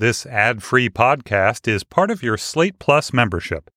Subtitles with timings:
[0.00, 3.70] This ad free podcast is part of your Slate Plus membership.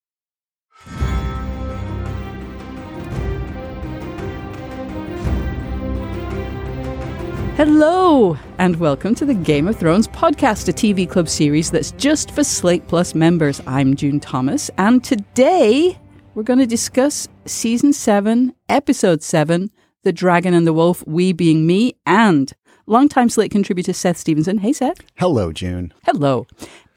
[7.57, 12.31] Hello, and welcome to the Game of Thrones podcast, a TV club series that's just
[12.31, 13.61] for Slate Plus members.
[13.67, 15.99] I'm June Thomas, and today
[16.35, 19.69] we're going to discuss season 7, episode 7
[20.03, 22.53] The Dragon and the Wolf, we being me, and
[22.85, 24.59] longtime Slate contributor Seth Stevenson.
[24.59, 24.97] Hey, Seth.
[25.17, 25.93] Hello, June.
[26.05, 26.45] Hello.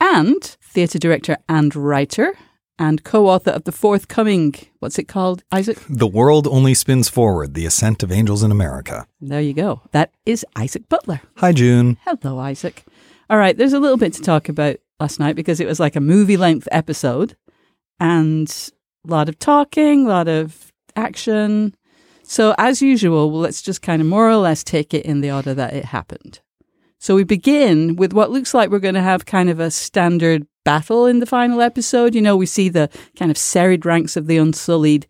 [0.00, 2.34] And theatre director and writer
[2.78, 7.64] and co-author of the forthcoming what's it called isaac The World Only Spins Forward The
[7.64, 9.06] Ascent of Angels in America.
[9.18, 11.96] there you go that is isaac butler Hi, June.
[12.04, 12.84] hello isaac
[13.30, 15.96] all right there's a little bit to talk about last night because it was like
[15.96, 17.34] a movie length episode
[17.98, 18.70] and
[19.08, 21.74] a lot of talking a lot of action
[22.28, 25.30] so as usual well, let's just kind of more or less take it in the
[25.30, 26.40] order that it happened
[26.98, 30.46] so we begin with what looks like we're going to have kind of a standard
[30.64, 32.14] battle in the final episode.
[32.14, 35.06] You know, we see the kind of serried ranks of the Unsullied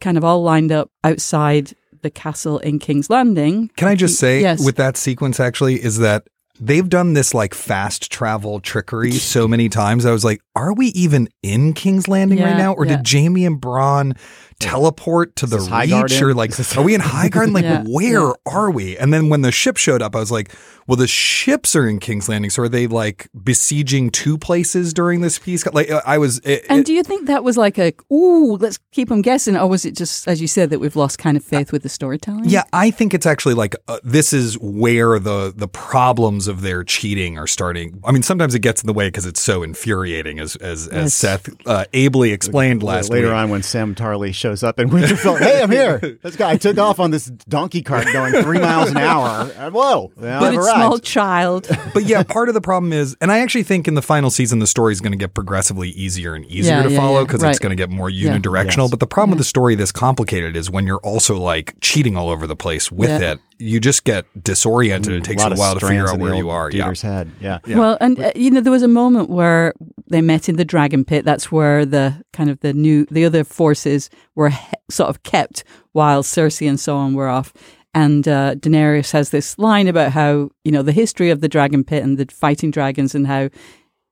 [0.00, 3.68] kind of all lined up outside the castle in King's Landing.
[3.76, 4.64] Can I just say, Yes.
[4.64, 6.26] with that sequence, actually, is that
[6.60, 10.06] they've done this like fast travel trickery so many times.
[10.06, 12.72] I was like, are we even in King's Landing right now?
[12.72, 12.96] Or yeah.
[12.96, 14.16] did Jaime and Bronn
[14.60, 15.90] teleport to the Reach?
[15.90, 16.22] Garden?
[16.24, 17.52] Or like, Is are we in Highgarden?
[17.54, 18.32] Like, Yeah, where yeah.
[18.46, 18.96] are we?
[18.96, 20.52] And then when the ship showed up, I was like,
[20.86, 22.50] well, the ships are in King's Landing.
[22.50, 25.66] So are they like besieging two places during this piece?
[25.66, 26.38] Like, I was.
[26.40, 29.54] It, And it- do you think that was like a, ooh, let's keep them guessing?
[29.56, 31.90] Or was it just, as you said, that we've lost kind of faith with the
[31.90, 32.46] storytelling?
[32.46, 36.84] Yeah, I think it's actually like uh, this is where the the problems of their
[36.84, 38.00] cheating are starting.
[38.04, 41.02] I mean, sometimes it gets in the way because it's so infuriating, as as, as
[41.04, 41.14] Yes.
[41.14, 43.34] Seth uh, ably explained last Later week.
[43.36, 45.98] on, when Sam Tarly shows up in Winterfell, hey, I'm here.
[46.22, 49.50] This guy took off on this donkey cart going three miles an hour.
[49.56, 50.76] And whoa, now With I've its arrived.
[50.76, 51.68] small child.
[51.94, 54.58] but yeah, part of the problem is, and I actually think in the final season
[54.58, 57.26] the story is going to get progressively easier and easier Yeah, to yeah, follow yeah,
[57.26, 57.50] because right.
[57.50, 58.82] it's going to get more unidirectional.
[58.84, 58.90] Yes.
[58.90, 62.30] But the problem with the story this complicated is when you're also like cheating all
[62.30, 63.32] over the place with Yeah.
[63.32, 65.12] it, you just get disoriented.
[65.12, 66.70] and It takes lot a while to figure out where you are.
[66.70, 66.84] Yeah.
[66.84, 67.30] Dieter's head.
[67.40, 67.58] Yeah.
[67.66, 69.74] Well, and uh, you know, there was a moment where
[70.08, 71.24] they met in the dragon pit.
[71.24, 75.64] That's where the kind of the new, the other forces were he- sort of kept
[75.92, 77.52] while Cersei and so on were off.
[77.94, 81.82] And uh, Daenerys has this line about how you know the history of the dragon
[81.84, 83.48] pit and the fighting dragons and how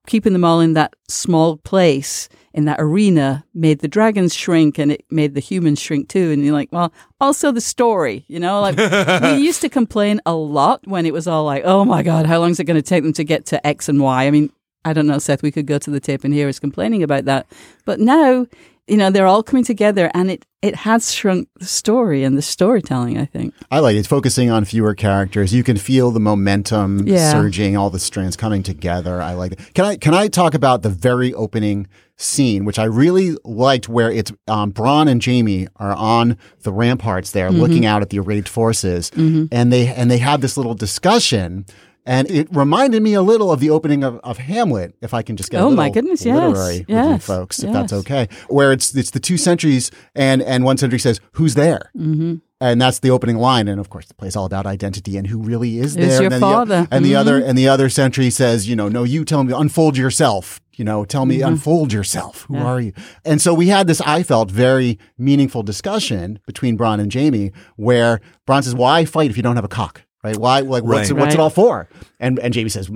[0.06, 4.91] keeping them all in that small place in that arena made the dragons shrink and
[4.91, 6.31] it made the humans shrink too.
[6.31, 8.77] And you're like, well, also the story, you know, like
[9.22, 12.39] we used to complain a lot when it was all like, oh my God, how
[12.39, 14.25] long is it going to take them to get to X and Y?
[14.27, 14.50] I mean,
[14.87, 17.27] I don't know, Seth, we could go to the tape and hear us complaining about
[17.27, 17.47] that.
[17.84, 18.47] But now,
[18.88, 22.42] you know, they're all coming together and it, it has shrunk the story and the
[22.42, 23.54] storytelling, I think.
[23.70, 24.06] I like it.
[24.06, 25.52] Focusing on fewer characters.
[25.52, 27.30] You can feel the momentum Yeah.
[27.32, 29.20] surging, all the strands coming together.
[29.20, 29.75] I like it.
[29.75, 31.86] Can I can I talk about the very opening
[32.19, 37.32] scene, which I really liked, where it's um, Bronn and Jaime are on the ramparts
[37.32, 37.60] there, Mm-hmm.
[37.60, 41.66] looking out at the arrayed forces, and they and they have this little discussion.
[42.09, 45.37] And it reminded me a little of the opening of, of Hamlet, if I can
[45.37, 47.93] just get a Oh, little my goodness, yes, literary with you yes, folks, if that's
[47.93, 48.28] okay.
[48.49, 52.37] Where it's it's the two sentries, and and one century says, "Who's there?" Mm-hmm.
[52.59, 55.39] And that's the opening line, and of course, the play's all about identity and who
[55.43, 56.22] really is Is there.
[56.22, 56.89] your and then the father.
[56.91, 57.17] and the Mhm.
[57.17, 60.61] other and the other sentry says, you know, no, you tell me, unfold yourself.
[60.75, 61.49] You know, tell me, Mm-hmm.
[61.49, 62.44] unfold yourself.
[62.49, 62.93] Who are you?
[63.25, 68.21] And so we had this, I felt, very meaningful discussion between Bronn and Jaime, where
[68.49, 70.37] Bronn says, "Why fight if you don't have a cock?" Right?
[70.37, 70.60] Why?
[70.60, 71.20] Like, what's, Right.
[71.20, 71.88] what's it all for?
[72.19, 72.91] And and Jaime says,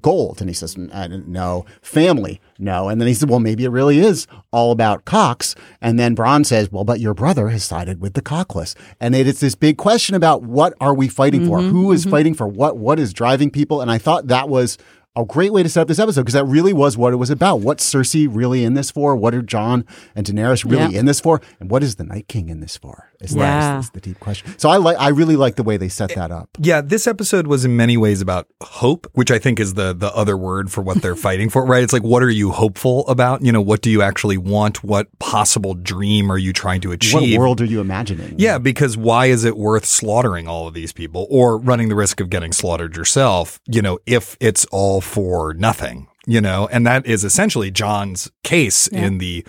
[0.00, 3.40] "Gold," and he says, "I don't uh, "No, family, no." And then he said, "Well,
[3.40, 7.48] maybe it really is all about cocks." And then Bronn says, "Well, but your brother
[7.48, 11.08] has sided with the cockless," and it is this big question about what are we
[11.08, 11.58] fighting for?
[11.58, 11.70] Mm-hmm.
[11.70, 12.10] Who is mm-hmm.
[12.10, 12.76] fighting for what?
[12.76, 13.80] What is driving people?
[13.80, 14.78] And I thought that was
[15.16, 17.30] a great way to set up this episode because that really was what it was
[17.30, 17.60] about.
[17.60, 19.16] What's Cersei really in this for?
[19.16, 19.84] What are Jon
[20.14, 21.00] and Daenerys really Yeah.
[21.00, 21.40] in this for?
[21.58, 23.08] And what is the Night King in this for?
[23.20, 23.80] Is, the- Yeah.
[23.80, 24.54] is the deep question.
[24.56, 26.48] So I like, I really like the way they set that up.
[26.60, 30.14] Yeah, this episode was in many ways about hope, which I think is the the
[30.14, 31.82] other word for what they're fighting for, right?
[31.82, 33.42] It's like what are you hopeful about?
[33.44, 34.82] You know, what do you actually want?
[34.84, 37.32] What possible dream are you trying to achieve?
[37.36, 38.36] What world are you imagining?
[38.38, 42.20] Yeah, because why is it worth slaughtering all of these people or running the risk
[42.20, 46.68] of getting slaughtered yourself, you know, if it's all for nothing, you know?
[46.70, 49.46] And that is essentially Jon's case in the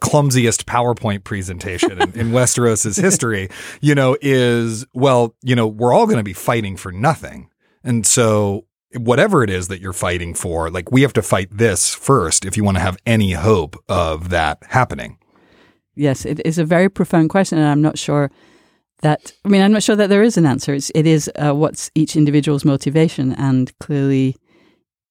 [0.00, 3.48] clumsiest PowerPoint presentation in, in Westeros' history,
[3.80, 7.50] you know, is well, you know, we're all going to be fighting for nothing.
[7.82, 8.66] And so
[8.96, 12.56] whatever it is that you're fighting for, like we have to fight this first if
[12.56, 15.18] you want to have any hope of that happening.
[15.94, 18.30] Yes, it is a very profound question, and I'm not sure
[19.00, 19.32] that.
[19.44, 20.72] I mean, I'm not sure that there is an answer.
[20.72, 24.36] It's, it is uh, what's each individual's motivation, and clearly,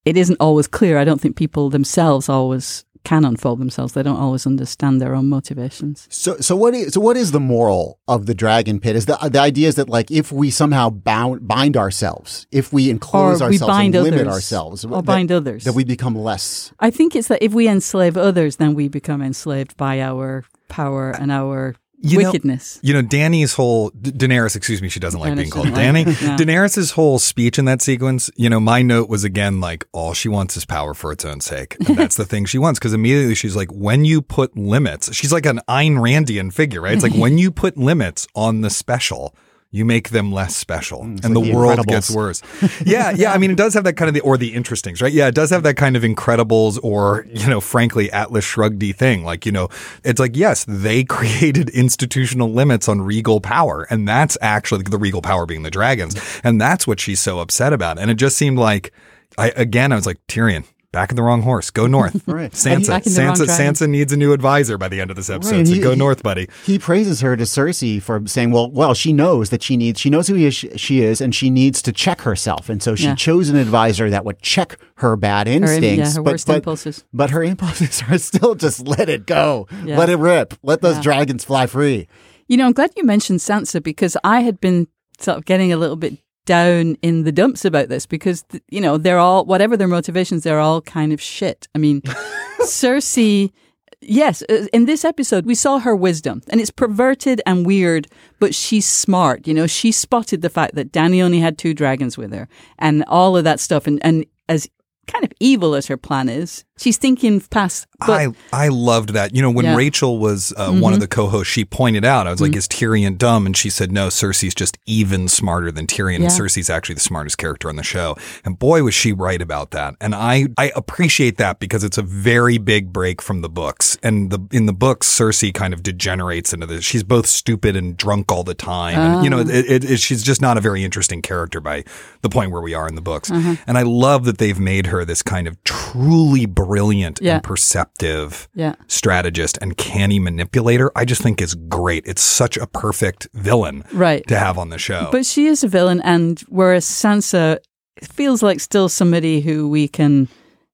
[0.08, 0.96] it isn't always clear.
[0.96, 3.92] I don't think people themselves always can unfold themselves.
[3.92, 6.06] They don't always understand their own motivations.
[6.10, 8.96] So, so what is so what is the moral of the dragon pit?
[8.96, 12.88] Is the the idea is that like if we somehow bound bind ourselves, if we
[12.88, 15.64] enclose or we bind and limit others, ourselves, or that, bind others.
[15.64, 16.72] that we become less.
[16.80, 21.10] I think it's that if we enslave others, then we become enslaved by our power
[21.10, 22.78] and our You know- wickedness.
[22.82, 26.04] You know, Dany's whole D- Daenerys, excuse me, she doesn't like Daenerys being called Danny.
[26.04, 26.36] like- yeah.
[26.36, 30.28] Daenerys's whole speech in that sequence, you know, my note was again like all she
[30.28, 31.76] wants is power for its own sake.
[31.88, 35.32] And that's the thing she wants because immediately she's like when you put limits, she's
[35.32, 36.94] like an Ayn Randian figure, right?
[36.94, 39.34] It's like when you put limits on the special,
[39.70, 42.42] you make them less special mm, and like the, The world gets worse.
[42.84, 45.12] Yeah, yeah, I mean it does have that kind of the or the interestings, right?
[45.12, 49.24] Yeah, it does have that kind of Incredibles or, you know, frankly Atlas shrugged thing.
[49.24, 49.68] Like, you know,
[50.04, 55.22] it's like yes, they created institutional limits on regal power and that's actually the regal
[55.22, 56.16] power being the dragons.
[56.42, 57.98] And that's what she's so upset about.
[57.98, 58.92] And it just seemed like
[59.36, 61.70] I again I was like Tyrion Back in the wrong horse.
[61.70, 62.22] Go north.
[62.26, 62.50] Right.
[62.52, 62.88] Sansa.
[62.88, 63.44] Back in the Sansa.
[63.46, 63.74] dragon.
[63.74, 65.50] Sansa needs a new advisor by the end of this episode.
[65.52, 66.48] Right, and so he- go he- north, buddy.
[66.64, 70.00] He praises her to Cersei for saying, "Well, well, she knows that she needs.
[70.00, 72.68] She knows who he is, she is, and she needs to check herself.
[72.70, 73.14] And so she Yeah.
[73.16, 75.98] chose an advisor that would check her bad Her, instincts.
[75.98, 77.04] yeah, her but, worst but, impulses.
[77.12, 79.98] but her impulses are still just let it go, Yeah.
[79.98, 81.02] let it rip, let those Yeah.
[81.02, 82.08] dragons fly free.
[82.46, 84.86] You know, I'm glad you mentioned Sansa because I had been
[85.20, 86.16] sort of getting a little bit
[86.48, 90.42] down in the dumps about this because, th- you know, they're all, whatever their motivations,
[90.42, 91.68] they're all kind of shit.
[91.74, 92.00] I mean,
[92.62, 93.52] Cersei,
[94.00, 98.08] yes, uh, in this episode, we saw her wisdom and it's perverted and weird,
[98.40, 99.46] but she's smart.
[99.46, 102.48] You know, she spotted the fact that Dany only had two dragons with her
[102.78, 103.86] and all of that stuff.
[103.86, 104.66] And, and as
[105.08, 107.86] kind of evil as her plan is, she's thinking past.
[108.00, 109.34] I I loved that.
[109.34, 109.70] You know, when Yeah.
[109.72, 109.78] Mm-hmm.
[109.78, 113.18] Rachel was uh, one of the co-hosts, she pointed out, I was like, "Is Tyrion
[113.18, 116.16] dumb?" And she said, "No, Cersei's just even smarter than Tyrion.
[116.16, 119.72] And Cersei's actually the smartest character on the show." And boy, was she right about
[119.72, 119.94] that.
[120.00, 123.98] And I I appreciate that because it's a very big break from the books.
[124.02, 126.84] And the in the books, Cersei kind of degenerates into this.
[126.84, 128.98] She's both stupid and drunk all the time.
[128.98, 129.42] And you know, Oh.
[129.42, 131.84] it, it, it, she's just not a very interesting character by
[132.22, 133.30] the point where we are in the books.
[133.30, 133.56] Uh-huh.
[133.66, 137.34] And I love that they've made her this kind of truly brilliant Yeah.
[137.36, 138.74] and perceptive yeah.
[138.86, 142.04] strategist and canny manipulator, I just think is great.
[142.06, 144.26] It's such a perfect villain Right.
[144.28, 145.08] to have on the show.
[145.12, 147.58] But she is a villain, and whereas Sansa
[148.02, 150.28] feels like still somebody who we can,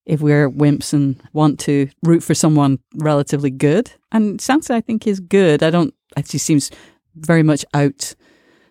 [0.06, 3.90] if we're wimps and want to root for someone relatively good.
[4.12, 5.62] And Sansa, I think, is good.
[5.62, 5.94] I don't.
[6.28, 6.70] She seems
[7.16, 8.14] very much out.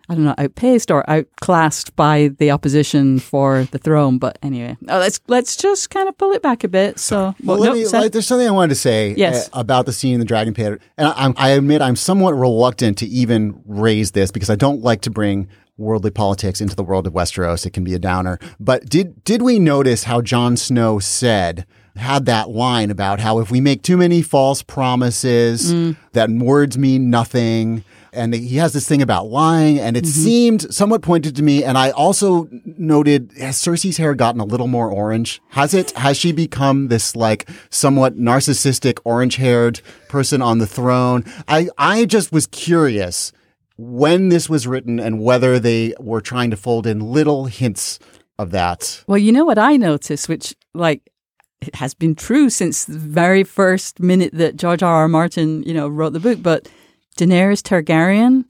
[0.08, 4.18] I don't know, outpaced or outclassed by the opposition for the throne.
[4.18, 6.98] But anyway, oh, let's let's just kind of pull it back a bit.
[6.98, 9.48] So, Well, well, nope, me, like, there's something I wanted to say Yes.
[9.48, 10.80] uh, about the scene in the Dragon Pit.
[10.98, 14.82] And I, I'm, I admit I'm somewhat reluctant to even raise this because I don't
[14.82, 17.64] like to bring worldly politics into the world of Westeros.
[17.66, 18.38] It can be a downer.
[18.60, 21.66] But did, did we notice how Jon Snow said,
[21.96, 25.96] had that line about how if we make too many false promises, Mm.
[26.12, 27.84] that words mean nothing.
[28.14, 30.22] And he has this thing about lying, and it mm-hmm.
[30.22, 31.64] seemed somewhat pointed to me.
[31.64, 35.42] And I also noted has Cersei's hair gotten a little more orange?
[35.48, 35.90] Has it?
[35.92, 41.24] Has she become this like somewhat narcissistic, orange-haired person on the throne?
[41.48, 43.32] I I just was curious
[43.76, 47.98] when this was written and whether they were trying to fold in little hints
[48.38, 49.02] of that.
[49.06, 51.10] Well, you know what I noticed, which like
[51.60, 54.94] it has been true since the very first minute that George R.
[54.94, 55.08] R.
[55.08, 56.42] Martin, you know, wrote the book.
[56.42, 56.68] But
[57.18, 58.44] Daenerys Targaryen,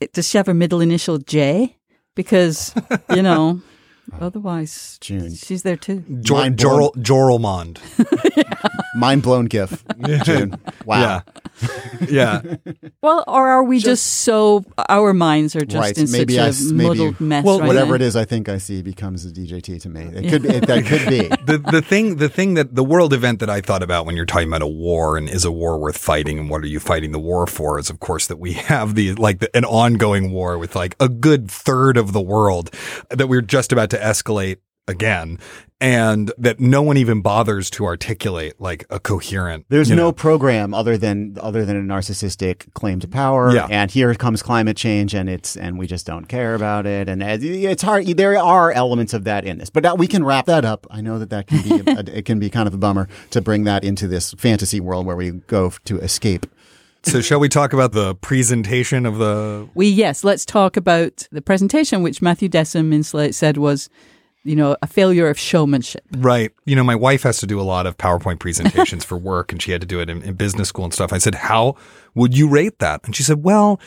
[0.00, 1.76] it, does she have a middle initial J?
[2.14, 2.72] Because
[3.10, 3.60] you know,
[4.20, 5.34] otherwise June.
[5.34, 6.04] she's there too.
[6.20, 6.90] Jor- Mind blown.
[6.92, 7.78] Jorl, Joralmond.
[8.96, 9.84] Mind blown gif.
[10.24, 10.56] June.
[10.84, 11.00] Wow.
[11.00, 11.20] Yeah.
[12.08, 12.40] Yeah.
[13.02, 15.98] Well, or are we just, so our minds are just Right.
[15.98, 17.44] in Maybe such I a s- maybe- muddled mess?
[17.44, 17.94] Well, right Whatever now?
[17.96, 20.00] it is, I think I see becomes a DJT to me.
[20.14, 20.48] It could be.
[20.48, 21.28] It, that could be.
[21.44, 24.24] the the thing the thing that the world event that I thought about when you're
[24.24, 27.12] talking about a war and is a war worth fighting and what are you fighting
[27.12, 30.56] the war for is of course that we have the like the, an ongoing war
[30.56, 32.70] with like a good third of the world
[33.10, 34.56] that we're just about to escalate
[34.86, 35.38] again
[35.84, 40.72] and that no one even bothers to articulate like a coherent There's no know, program
[40.72, 43.54] other than other than a narcissistic claim to power.
[43.54, 43.66] Yeah.
[43.68, 47.08] And here comes climate change, and it's and we just don't care about it.
[47.08, 48.06] And uh, it's hard.
[48.06, 50.86] There are elements of that in this, but that, we can wrap that up.
[50.90, 53.42] I know that that can be a, it can be kind of a bummer to
[53.42, 56.46] bring that into this fantasy world where we go to escape.
[57.02, 61.42] so shall we talk about the presentation of the We yes, let's talk about the
[61.42, 63.90] presentation, which Matthew Dessem in Slate said was,
[64.44, 66.04] you know, a failure of showmanship.
[66.12, 66.52] Right.
[66.66, 69.60] You know, my wife has to do a lot of PowerPoint presentations for work and
[69.60, 71.12] she had to do it in, in business school and stuff.
[71.12, 71.76] I said, How
[72.14, 73.00] would you rate that?
[73.04, 73.80] And she said, Well,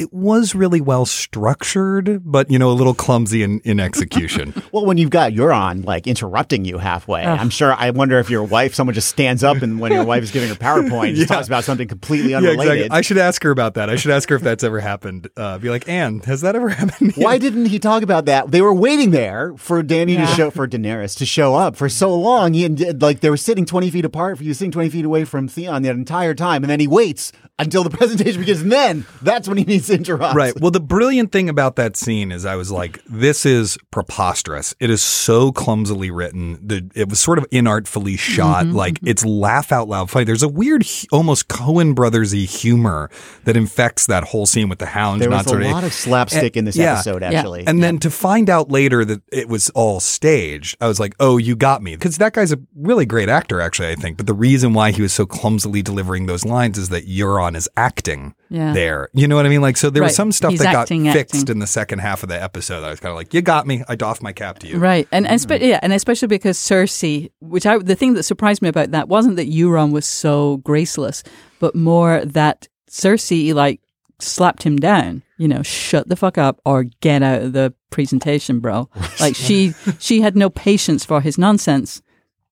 [0.00, 4.54] it was really well structured, but you know, a little clumsy in, in execution.
[4.72, 7.72] Well, when you've got Euron like interrupting you halfway, I'm sure.
[7.74, 10.48] I wonder if your wife, someone just stands up and when your wife is giving
[10.48, 11.34] her PowerPoint, just Yeah.
[11.36, 12.74] talks about something completely yeah, unrelated.
[12.74, 12.96] exactly.
[12.98, 13.90] I should ask her about that.
[13.90, 15.28] I should ask her if that's ever happened.
[15.36, 17.12] Uh, be like, Anne, has that ever happened?
[17.16, 18.52] Why didn't he talk about that?
[18.52, 22.14] They were waiting there for Dany to show for Daenerys to show up for so
[22.14, 22.54] long.
[22.54, 24.38] He and like they were sitting twenty feet apart.
[24.38, 27.32] For you sitting twenty feet away from Theon the entire time, and then he waits
[27.58, 30.34] until the presentation begins, and then that's when he needs to interrupt.
[30.34, 30.58] Right.
[30.60, 34.74] Well, the brilliant thing about that scene is I was like, this is preposterous.
[34.80, 36.58] It is so clumsily written.
[36.66, 38.66] The, it was sort of inartfully shot.
[38.66, 40.24] Mm-hmm, like it's laugh out loud funny.
[40.24, 43.10] There's a weird, almost Coen Brothersy humor
[43.44, 45.20] that infects that whole scene with the hounds.
[45.20, 46.94] There not was a sort lot of slapstick in this yeah.
[46.94, 47.22] episode.
[47.22, 47.30] Yeah.
[47.32, 51.14] Actually, And then to find out later that it was all staged, I was like,
[51.20, 51.94] oh, you got me.
[51.94, 54.16] Because that guy's a really great actor, actually, I think.
[54.16, 57.68] But the reason why he was so clumsily delivering those lines is that Euron is
[57.76, 58.72] acting Yeah.
[58.72, 59.08] there.
[59.12, 59.60] You know what I mean?
[59.60, 61.54] Like, so there was some stuff He's that acting, got fixed acting.
[61.54, 62.84] in the second half of the episode.
[62.84, 63.82] I was kind of like, you got me.
[63.88, 64.76] I doff my cap to you.
[64.76, 68.60] Right, and and spe- yeah, and especially because Cersei, which I the thing that surprised
[68.60, 71.22] me about that wasn't that Euron was so graceless,
[71.60, 73.80] but more that Cersei like
[74.18, 75.22] slapped him down.
[75.38, 78.90] You know, shut the fuck up or get out of the presentation, bro.
[79.20, 82.02] Like she she had no patience for his nonsense,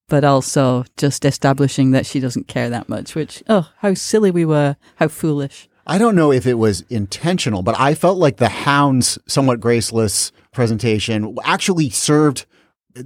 [0.07, 3.13] but also just establishing that she doesn't care that much.
[3.13, 5.69] Which oh, how silly we were, how foolish.
[5.89, 10.31] I don't know if it was intentional, but I felt like the Hound's somewhat graceless
[10.51, 12.45] presentation actually served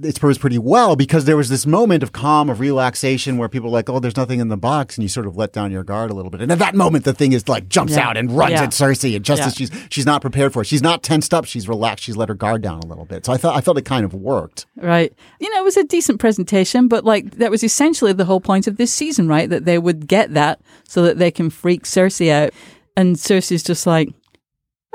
[0.02, 3.70] its purpose pretty well because there was this moment of calm, of relaxation where people
[3.70, 4.96] were like, oh, there's nothing in the box.
[4.96, 6.40] And you sort of let down your guard a little bit.
[6.40, 8.08] And at that moment, the thing is like jumps Yeah.
[8.08, 8.64] out and runs Yeah.
[8.64, 9.14] at Cersei.
[9.16, 9.46] And just Yeah.
[9.46, 11.44] as she's, she's not prepared for it, she's not tensed up.
[11.44, 12.04] She's relaxed.
[12.04, 13.24] She's let her guard down a little bit.
[13.26, 14.66] So I thought, I felt it kind of worked.
[14.76, 15.12] Right.
[15.40, 18.66] You know, it was a decent presentation, but like that was essentially the whole point
[18.66, 19.48] of this season, right?
[19.48, 22.52] That they would get that so that they can freak Cersei out.
[22.96, 24.08] And Cersei's just like,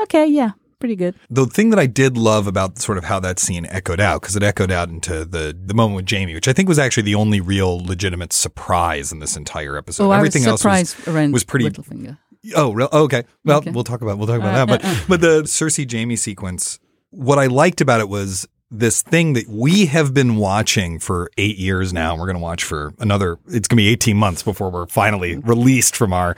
[0.01, 1.15] okay, yeah, pretty good.
[1.29, 4.35] The thing that I did love about sort of how that scene echoed out, because
[4.35, 7.15] it echoed out into the, the moment with Jaime, which I think was actually the
[7.15, 10.05] only real legitimate surprise in this entire episode.
[10.05, 11.69] oh, Everything I was else was, was pretty.
[12.55, 12.87] Oh, real?
[12.91, 13.23] oh, okay.
[13.43, 13.71] Well, Okay.
[13.71, 14.81] we'll talk about we'll talk about Uh, that.
[14.81, 16.79] But but the Cersei Jaime sequence,
[17.11, 21.57] what I liked about it was this thing that we have been watching for eight
[21.57, 22.11] years now.
[22.11, 23.39] and We're going to watch for another.
[23.47, 26.35] It's going to be eighteen months before we're finally released from our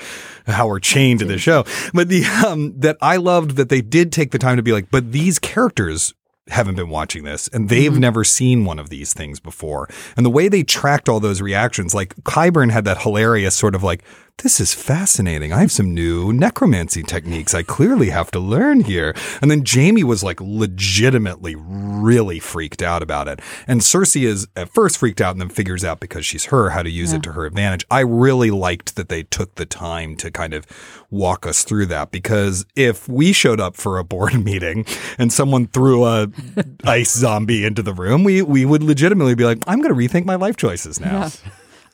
[0.47, 1.65] how we're chained to the show.
[1.93, 4.89] But the um that I loved that they did take the time to be like,
[4.89, 6.13] but these characters
[6.47, 9.87] haven't been watching this and they've never seen one of these things before.
[10.17, 13.83] And the way they tracked all those reactions, like Qyburn had that hilarious sort of
[13.83, 14.03] like,
[14.39, 15.53] this is fascinating.
[15.53, 19.15] I have some new necromancy techniques I clearly have to learn here.
[19.41, 23.39] And then Jaime was like legitimately really freaked out about it.
[23.67, 26.81] And Cersei is at first freaked out and then figures out because she's her how
[26.81, 27.85] to use it to her advantage.
[27.91, 30.65] I really liked that they took the time to kind of
[31.09, 34.85] walk us through that because if we showed up for a board meeting
[35.17, 36.27] and someone threw a
[36.83, 40.25] ice zombie into the room, we we would legitimately be like, I'm going to rethink
[40.25, 41.21] my life choices now.
[41.21, 41.29] Yeah.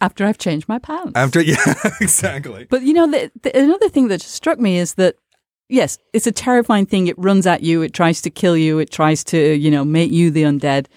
[0.01, 1.13] After I've changed my pants.
[1.15, 2.67] After yeah, exactly.
[2.69, 5.15] But you know, the, the, another thing that struck me is that
[5.69, 7.07] yes, it's a terrifying thing.
[7.07, 7.81] It runs at you.
[7.81, 8.79] It tries to kill you.
[8.79, 10.87] It tries to you know make you the undead.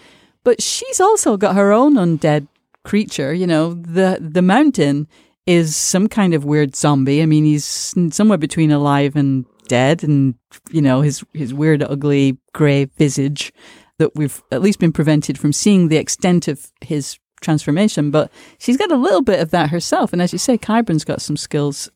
[0.42, 2.49] But she's also got her own undead
[2.85, 3.33] creature.
[3.33, 5.09] You know, the the mountain
[5.47, 7.23] is some kind of weird zombie.
[7.23, 10.35] I mean, he's somewhere between alive and dead, and
[10.71, 13.52] you know his his weird, ugly, grey visage
[13.99, 18.11] that we've at least been prevented from seeing the extent of his transformation.
[18.11, 21.20] But she's got a little bit of that herself, and as you say, Qyburn's got
[21.23, 21.90] some skills.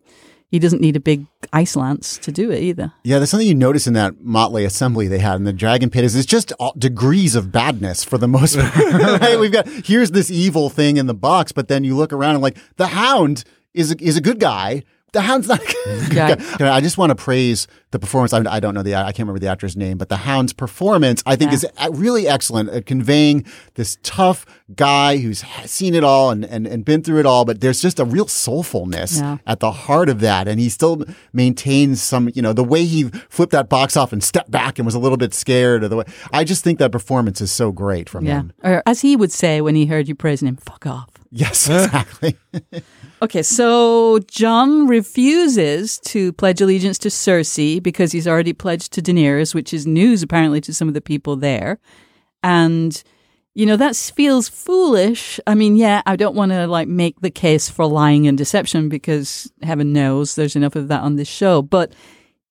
[0.51, 2.93] He doesn't need a big ice lance to do it either.
[3.03, 6.05] Yeah, there's something you notice in that motley assembly they had in the Dragon Pit
[6.05, 8.75] is it's just degrees of badness for the most part.
[9.21, 9.41] right?
[9.41, 12.43] We've got here's this evil thing in the box, but then you look around and
[12.43, 14.85] like the Hound is a, is a good guy.
[15.15, 15.61] The Hound's not.
[15.61, 16.37] Good Yeah.
[16.75, 18.33] I just want to praise the performance.
[18.33, 21.23] I, I don't know the I can't remember the actor's name, but the Hound's performance
[21.25, 21.57] I think Yeah.
[21.57, 24.45] is really excellent at conveying this tough
[24.75, 27.45] guy who's seen it all and, and, and been through it all.
[27.45, 29.39] But there's just a real soulfulness Yeah.
[29.47, 30.49] at the heart of that.
[30.49, 34.23] And he still maintains some, you know, the way he flipped that box off and
[34.23, 36.91] stepped back and was a little bit scared or the way I just think that
[36.93, 38.35] performance is so great from Yeah.
[38.41, 38.53] him.
[38.63, 41.09] Or as he would say when he heard you praising him, fuck off.
[41.37, 42.37] Yes, exactly.
[43.21, 49.53] Okay, so Jon refuses to pledge allegiance to Cersei because he's already pledged to Daenerys,
[49.53, 51.81] which is news apparently to some of the people there.
[52.45, 53.03] And
[53.55, 55.41] you know, that feels foolish.
[55.47, 58.89] I mean, yeah, I don't want to like make the case for lying and deception
[58.89, 61.93] because heaven knows there's enough of that on this show, but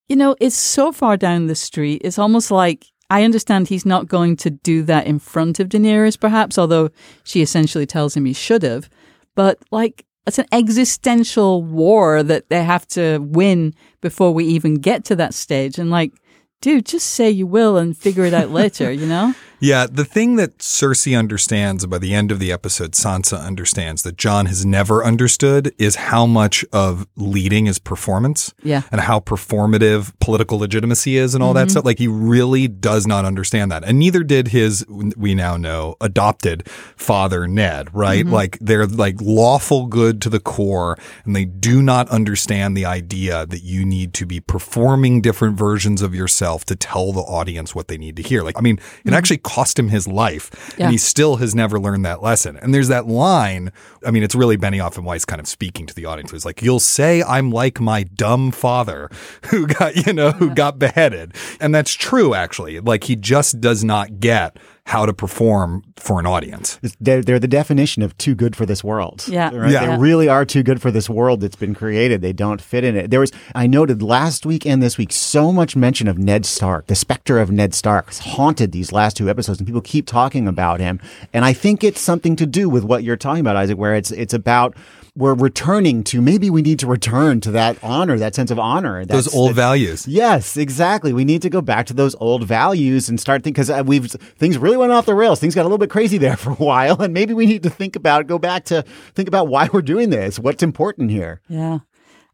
[0.08, 2.02] you know, it's so far down the street.
[2.04, 6.18] It's almost like I understand he's not going to do that in front of Daenerys,
[6.18, 6.90] perhaps, although
[7.22, 8.90] she essentially tells him he should have.
[9.36, 15.04] But like, it's an existential war that they have to win before we even get
[15.04, 15.78] to that stage.
[15.78, 16.12] And like,
[16.60, 19.32] dude, just say you will and figure it out later, you know?
[19.64, 24.18] Yeah, the thing that Cersei understands by the end of the episode, Sansa understands that
[24.18, 28.52] Jon has never understood is how much of leading is performance.
[28.62, 28.82] Yeah.
[28.92, 31.66] And how performative political legitimacy is and all Mm-hmm.
[31.66, 31.84] that stuff.
[31.86, 33.84] Like he really does not understand that.
[33.84, 34.84] And neither did his,
[35.16, 38.24] we now know, adopted father, Ned, right?
[38.24, 38.34] Mm-hmm.
[38.34, 43.46] Like they're like lawful good to the core and they do not understand the idea
[43.46, 47.88] that you need to be performing different versions of yourself to tell the audience what
[47.88, 48.42] they need to hear.
[48.42, 50.50] Like, I mean, it actually cost him his life.
[50.76, 50.86] Yeah.
[50.86, 52.56] and he still has never learned that lesson.
[52.56, 53.70] And there's that line.
[54.04, 56.32] I mean, it's really Benioff and Weiss kind of speaking to the audience.
[56.32, 59.08] It's like, you'll say I'm like my dumb father
[59.46, 61.34] who got, you know, who got beheaded.
[61.60, 62.80] And that's true, actually.
[62.80, 66.78] Like he just does not get how to perform for an audience.
[67.00, 69.24] They're, they're the definition of too good for this world.
[69.26, 69.54] Yeah.
[69.54, 69.70] Right?
[69.70, 69.86] Yeah.
[69.86, 72.20] They really are too good for this world that's been created.
[72.20, 73.10] They don't fit in it.
[73.10, 76.86] There was, I noted last week and this week, so much mention of Ned Stark.
[76.86, 80.46] The specter of Ned Stark has haunted these last two episodes and people keep talking
[80.46, 81.00] about him.
[81.32, 84.10] And I think it's something to do with what you're talking about, Isaac, where it's,
[84.10, 84.76] it's about,
[85.16, 89.04] we're returning to, maybe we need to return to that honor, that sense of honor.
[89.04, 90.08] Those old that- values.
[90.08, 91.12] Yes, exactly.
[91.12, 94.58] We need to go back to those old values and start thinking because we've things
[94.58, 95.38] really went off the rails.
[95.38, 97.70] Things got a little bit crazy there for a while, and maybe we need to
[97.70, 98.82] think about go back to
[99.14, 100.38] think about why we're doing this.
[100.38, 101.40] What's important here?
[101.48, 101.78] Yeah.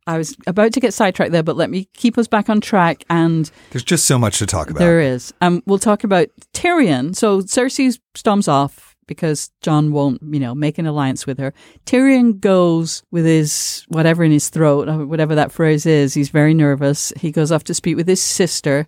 [0.06, 3.04] I was about to get sidetracked there, but let me keep us back on track.
[3.10, 4.80] And There's just so much to talk about.
[4.80, 5.32] there is.
[5.42, 7.14] Um, we'll talk about Tyrion.
[7.14, 11.52] So Cersei storms off because Jon won't, you know, make an alliance with her.
[11.84, 16.14] Tyrion goes with his whatever in his throat, uh, whatever that phrase is.
[16.14, 17.12] He's very nervous.
[17.18, 18.86] He goes off to speak with his sister.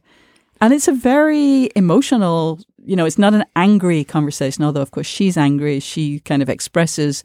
[0.60, 5.08] And it's a very emotional, you know, it's not an angry conversation, although, of course,
[5.08, 5.80] she's angry.
[5.80, 7.24] She kind of expresses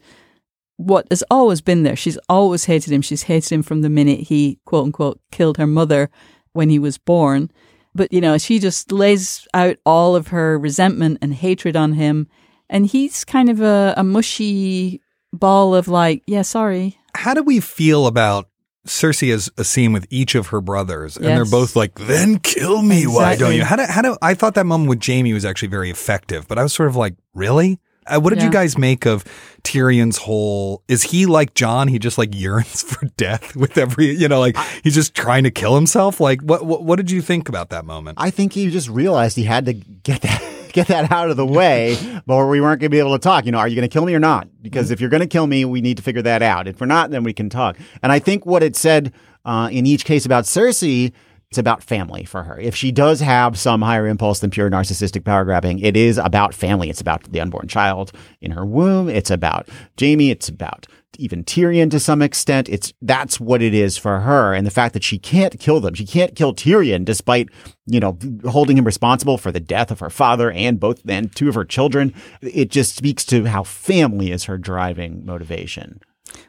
[0.76, 1.94] what has always been there.
[1.94, 3.00] She's always hated him.
[3.00, 6.10] She's hated him from the minute he, quote unquote, killed her mother
[6.52, 7.52] when he was born.
[7.94, 12.26] But, you know, she just lays out all of her resentment and hatred on him.
[12.70, 15.00] And he's kind of a, a mushy
[15.32, 16.98] ball of like, yeah, sorry.
[17.14, 18.48] How do we feel about
[18.86, 22.80] Cersei has a scene with each of her brothers, and they're both like, "Then kill
[22.82, 25.44] me, why don't you?" How do how do I thought that moment with Jaime was
[25.44, 28.78] actually very effective, but I was sort of like, "Really?" Uh, what did you guys
[28.78, 29.22] make of
[29.64, 30.82] Tyrion's whole?
[30.88, 31.88] Is he like Jon?
[31.88, 35.50] He just like yearns for death with every, you know, like he's just trying to
[35.50, 36.20] kill himself.
[36.20, 38.18] Like, what what, what did you think about that moment?
[38.18, 40.40] I think he just realized he had to get that
[40.72, 43.46] get that out of the way, but we weren't going to be able to talk.
[43.46, 44.48] You know, are you going to kill me or not?
[44.62, 46.68] Because if you're going to kill me, we need to figure that out.
[46.68, 47.76] If we're not, then we can talk.
[48.02, 49.12] And I think what it said
[49.44, 51.12] uh, in each case about Cersei.
[51.50, 52.60] It's about family for her.
[52.60, 56.52] If she does have some higher impulse than pure narcissistic power grabbing, it is about
[56.52, 56.90] family.
[56.90, 59.08] It's about the unborn child in her womb.
[59.08, 59.66] It's about
[59.98, 60.30] Jaime.
[60.30, 62.68] It's about even Tyrion to some extent.
[62.68, 64.52] It's that's what it is for her.
[64.52, 67.48] And the fact that she can't kill them, she can't kill Tyrion despite,
[67.86, 71.48] you know, holding him responsible for the death of her father and both and two
[71.48, 72.12] of her children.
[72.42, 76.00] It just speaks to how family is her driving motivation.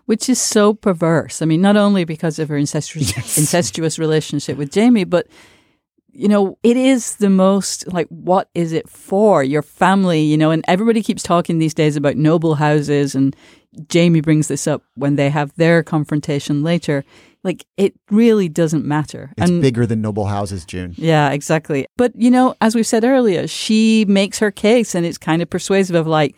[0.05, 1.41] Which is so perverse.
[1.41, 5.27] I mean, not only because of her incestuous, incestuous relationship with Jaime, but
[6.11, 9.43] you know, it is the most like, what is it for?
[9.43, 13.35] Your family, you know, and everybody keeps talking these days about noble houses, and
[13.93, 17.05] Jaime brings this up when they have their confrontation later.
[17.41, 19.31] Like, it really doesn't matter.
[19.37, 20.93] It's and bigger than noble houses, June.
[20.97, 21.87] yeah, exactly.
[21.95, 25.49] But, you know, as we said earlier, she makes her case and it's kind of
[25.49, 26.35] persuasive of like,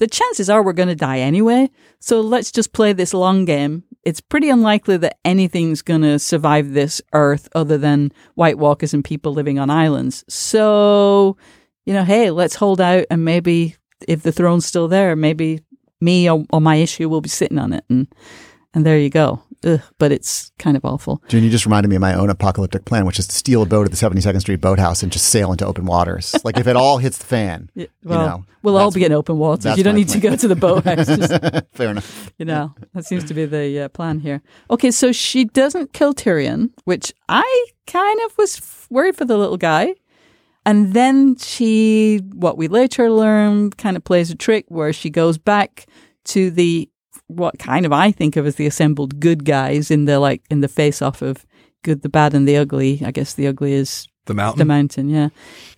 [0.00, 1.70] the chances are we're going to die anyway.
[2.00, 3.84] So let's just play this long game.
[4.02, 9.04] It's pretty unlikely that anything's going to survive this earth other than White Walkers and
[9.04, 10.24] people living on islands.
[10.26, 11.36] So,
[11.84, 13.76] you know, hey, let's hold out and maybe
[14.08, 15.60] if the throne's still there, maybe
[16.00, 17.84] me or, or my issue will be sitting on it.
[17.90, 18.08] And,
[18.72, 19.42] and there you go.
[19.64, 21.22] Ugh, but it's kind of awful.
[21.28, 23.66] June, you just reminded me of my own apocalyptic plan, which is to steal a
[23.66, 26.34] boat at the 72nd Street Boathouse and just sail into open waters.
[26.44, 29.12] like if it all hits the fan, Yeah, you well, know, we'll all be in
[29.12, 29.76] open waters.
[29.76, 31.06] You don't need to go to the boathouse.
[31.06, 32.32] Just, Fair enough.
[32.38, 34.40] you know, that seems to be the uh, plan here.
[34.70, 39.36] Okay, so she doesn't kill Tyrion, which I kind of was f- worried for the
[39.36, 39.94] little guy.
[40.66, 45.38] And then she, what we later learn, kind of plays a trick where she goes
[45.38, 45.86] back
[46.26, 46.88] to the
[47.36, 50.60] what kind of I think of as the assembled good guys in the like in
[50.60, 51.46] the face off of
[51.82, 53.00] good, the bad, and the ugly.
[53.04, 54.58] I guess the ugly is The mountain.
[54.58, 55.28] the mountain, yeah.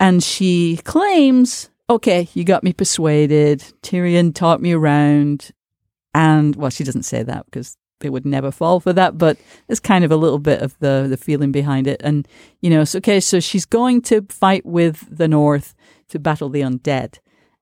[0.01, 3.61] And she claims, okay, you got me persuaded.
[3.83, 5.51] Tyrion taught me around.
[6.15, 9.81] And, well, she doesn't say that because they would never fall for that, but there's
[9.81, 12.01] kind of a little bit of the, the feeling behind it.
[12.05, 12.27] And,
[12.61, 15.75] you know, so, okay, so she's going to fight with the North
[16.09, 17.19] to battle the undead.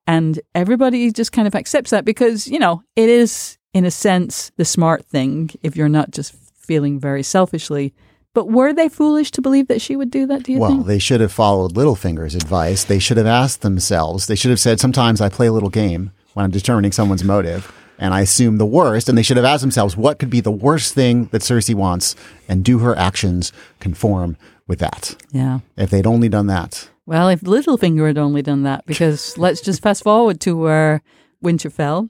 [0.07, 4.51] And everybody just kind of accepts that because, you know, it is in a sense,
[4.57, 7.93] the smart thing if you're not just feeling very selfishly.
[8.33, 10.85] But were they foolish to believe that she would do that, do you Well, think?
[10.85, 12.85] they should have followed Littlefinger's advice.
[12.85, 14.27] They should have asked themselves.
[14.27, 17.73] They should have said, sometimes I play a little game when I'm determining someone's motive
[17.99, 19.09] and I assume the worst.
[19.09, 22.15] And they should have asked themselves, what could be the worst thing that Cersei wants?
[22.47, 25.15] And do her actions conform with that?
[25.33, 25.59] yeah.
[25.75, 26.89] If they'd only done that.
[27.05, 31.01] Well, if Littlefinger had only done that, because let's just fast forward to where
[31.43, 32.09] Winterfell.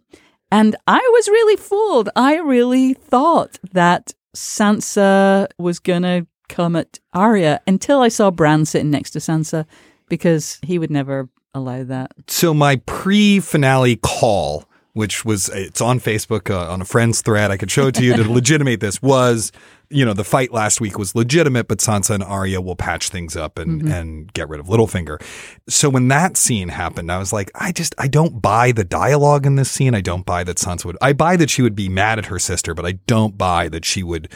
[0.52, 2.10] And I was really fooled.
[2.16, 8.66] I really thought that Sansa was going to come at Arya until I saw Bran
[8.66, 9.66] sitting next to Sansa
[10.10, 12.12] because he would never allow that.
[12.28, 17.58] So my pre-finale call, which was it's on Facebook uh, on a friend's thread, I
[17.58, 19.52] could show it to you to legitimate this was,
[19.90, 23.36] you know, the fight last week was legitimate, but Sansa and Arya will patch things
[23.36, 25.22] up and and get rid of Littlefinger.
[25.70, 29.46] So when that scene happened, I was like, I just I don't buy the dialogue
[29.46, 29.96] in this scene.
[29.96, 30.98] I don't buy that Sansa would.
[31.02, 33.86] I buy that she would be mad at her sister, but I don't buy that
[33.86, 34.30] she would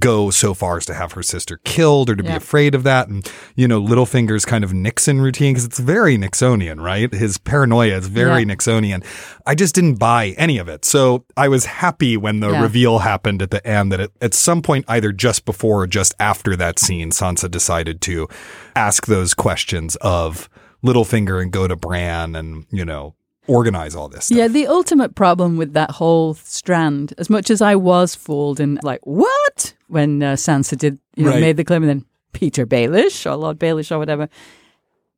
[0.00, 3.08] go so far as to have her sister killed or to be afraid of that.
[3.08, 7.12] And, you know, Littlefinger's kind of Nixon routine, because it's very Nixonian, right?
[7.12, 8.54] His paranoia is very Yeah.
[8.54, 9.04] Nixonian.
[9.46, 10.84] I just didn't buy any of it.
[10.84, 12.62] So I was happy when the Yeah.
[12.62, 16.14] reveal happened at the end that it, at some point, either just before or just
[16.18, 18.28] after that scene, Sansa decided to
[18.76, 20.48] ask those questions of
[20.84, 23.14] Littlefinger and go to Bran and, you know,
[23.46, 24.38] organize all this stuff.
[24.38, 28.78] Yeah, the ultimate problem with that whole strand, as much as I was fooled and
[28.82, 29.74] like, what?
[29.88, 31.40] When uh, Sansa did, you know, Right.
[31.40, 34.28] made the claim and then Petyr Baelish or Lord Baelish or whatever.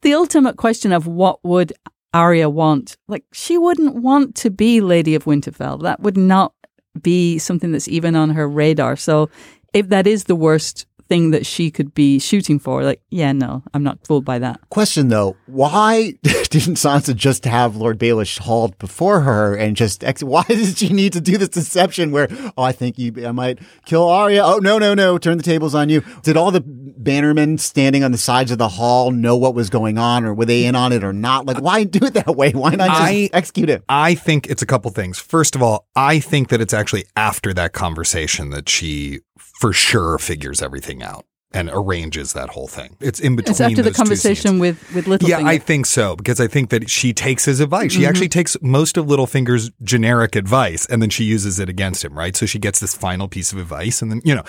[0.03, 1.73] The ultimate question of what would
[2.12, 2.97] Arya want?
[3.09, 5.83] Like, she wouldn't want to be Lady of Winterfell.
[5.83, 6.53] That would not
[7.01, 8.97] be something that's even on her radar.
[8.97, 9.29] So
[9.73, 13.62] if that is the worst thing that she could be shooting for, like, yeah, no,
[13.75, 14.61] I'm not fooled by that.
[14.71, 20.23] Question though, why didn't Sansa just have Lord Baelish hauled before her and just ex-
[20.23, 23.59] why did she need to do this deception where oh I think you I might
[23.85, 24.42] kill Arya?
[24.45, 26.03] Oh no no no turn the tables on you.
[26.23, 29.99] Did all the bannermen standing on the sides of the hall know what was going
[29.99, 31.47] on or were they in on it or not?
[31.47, 32.53] Like why do it that way?
[32.53, 33.85] Why not just I- execute it?
[33.88, 35.19] I think it's a couple things.
[35.19, 40.18] First of all, I think that it's actually after that conversation that she for sure
[40.18, 42.96] figures everything out and arranges that whole thing.
[43.01, 43.53] It's in between.
[43.53, 45.29] It's after the conversation with, with Littlefinger.
[45.29, 47.92] Yeah, I think so because I think that she takes his advice.
[47.92, 48.01] Mm-hmm.
[48.01, 52.18] She actually takes most of Littlefinger's generic advice and then she uses it against him,
[52.18, 52.37] right?
[52.37, 54.42] So she gets this final piece of advice and then, you know,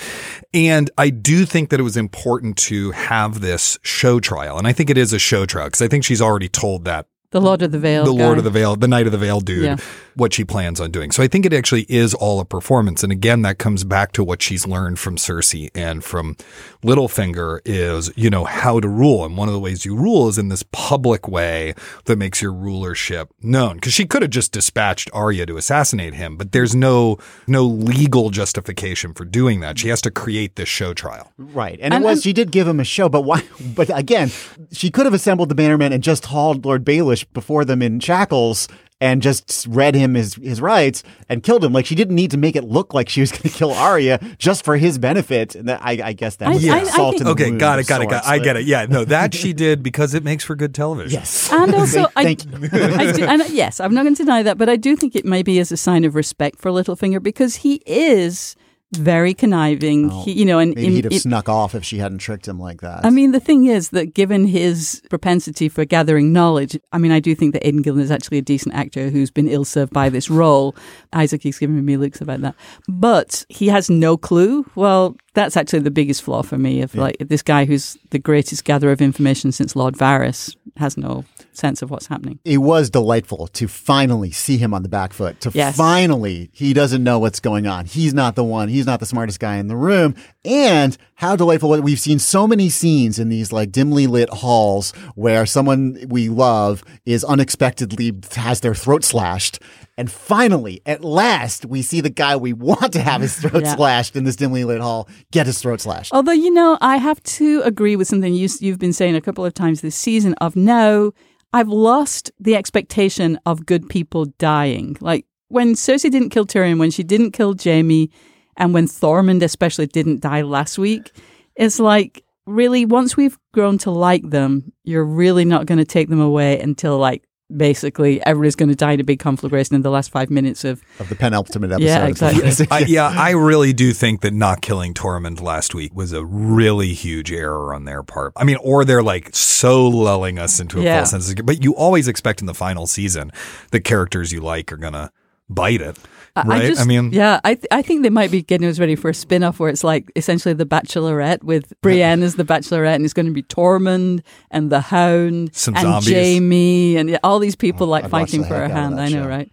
[0.53, 4.57] and I do think that it was important to have this show trial.
[4.57, 7.05] And I think it is a show trial because I think she's already told that
[7.31, 8.05] the Lord of the Vale.
[8.05, 9.77] the Lord of the Vale, the Knight of the Vale dude, Yeah.
[10.17, 11.11] What she plans on doing.
[11.11, 13.03] So I think it actually is all a performance.
[13.03, 16.35] And again, that comes back to what she's learned from Cersei and from
[16.83, 19.25] Littlefinger is, you know, how to rule.
[19.25, 21.73] And one of the ways you rule is in this public way
[22.05, 23.79] that makes your rulership known.
[23.79, 28.29] Cause she could have just dispatched Arya to assassinate him, but there's no, no legal
[28.29, 29.77] justification for doing that.
[29.77, 31.31] She has to create this show trial.
[31.37, 31.79] Right.
[31.81, 33.43] And, And- it was, and- she did give him a show, but why?
[33.77, 34.31] But again,
[34.71, 38.67] she could have assembled the bannermen and just hauled Lord Baelish before them in shackles
[38.99, 41.71] and just read him his, his rights and killed him.
[41.71, 44.19] Like she didn't need to make it look like she was going to kill Arya
[44.39, 45.53] just for his benefit.
[45.55, 47.51] And that, I, I guess that I- was I- I salt think- in the Okay.
[47.57, 47.87] Got it.
[47.87, 48.09] Got it.
[48.09, 48.27] Got it.
[48.29, 48.65] I get it.
[48.65, 48.85] Yeah.
[48.87, 51.19] No, that she did because it makes for good television.
[51.19, 51.51] Yes.
[51.51, 52.51] And also, I, Thank you.
[52.73, 55.25] I do, and yes, I'm not going to deny that, but I do think it
[55.25, 58.55] maybe is a sign of respect for Littlefinger because he is
[58.93, 60.09] very conniving.
[60.09, 62.59] he, you know, and Maybe he'd have in- snuck off if she hadn't tricked him
[62.59, 63.05] like that.
[63.05, 67.19] I mean, the thing is that given his propensity for gathering knowledge, I mean, I
[67.19, 70.09] do think that Aidan Gillen is actually a decent actor who's been ill served by
[70.09, 70.75] this role.
[71.13, 72.55] Isaac keeps giving me looks about that.
[72.87, 74.65] But he has no clue.
[74.75, 78.63] Well, that's actually the biggest flaw for me of like this guy who's the greatest
[78.63, 81.25] gatherer of information since Lord Varys has no
[81.57, 82.39] sense of what's happening.
[82.45, 85.39] it was delightful to finally see him on the back foot.
[85.41, 85.75] To Yes.
[85.75, 87.85] finally, he doesn't know what's going on.
[87.85, 88.69] He's not the one.
[88.69, 90.15] He's not the smartest guy in the room.
[90.45, 91.69] And how delightful!
[91.81, 96.83] We've seen so many scenes in these like dimly lit halls where someone we love
[97.05, 99.59] is unexpectedly has their throat slashed.
[99.97, 103.75] And finally, at last, we see the guy we want to have his throat Yeah.
[103.75, 106.13] slashed in this dimly lit hall get his throat slashed.
[106.13, 109.43] Although, you know, I have to agree with something you, you've been saying a couple
[109.43, 111.13] of times this season of no,
[111.51, 114.97] I've lost the expectation of good people dying.
[115.01, 118.11] Like when Cersei didn't kill Tyrion, when she didn't kill Jaime,
[118.57, 121.11] and when Tormund especially didn't die last week,
[121.55, 126.09] it's like really once we've grown to like them, you're really not going to take
[126.09, 127.23] them away until like
[127.55, 130.81] basically everybody's going to die in a big conflagration in the last five minutes of
[130.99, 131.85] Of the penultimate episode.
[131.85, 132.67] Yeah, exactly.
[132.71, 136.93] I, yeah, I really do think that not killing Tormund last week was a really
[136.93, 138.33] huge error on their part.
[138.35, 140.97] I mean, or they're like so lulling us into a Yeah.
[140.99, 141.55] false sense of security.
[141.57, 143.31] But you always expect in the final season
[143.71, 145.11] the characters you like are gonna
[145.49, 145.97] bite it.
[146.45, 148.79] I- I just- I mean- yeah, I th- I think they might be getting us
[148.79, 152.43] ready for a spin off where it's like essentially the Bachelorette with Brienne as the
[152.45, 154.21] Bachelorette, and it's going to be Tormund
[154.51, 156.13] and the Hound Some and zombies.
[156.13, 158.99] Jaime and all these people oh, like I'd fighting for a hand.
[158.99, 159.27] I know, show.
[159.27, 159.51] right?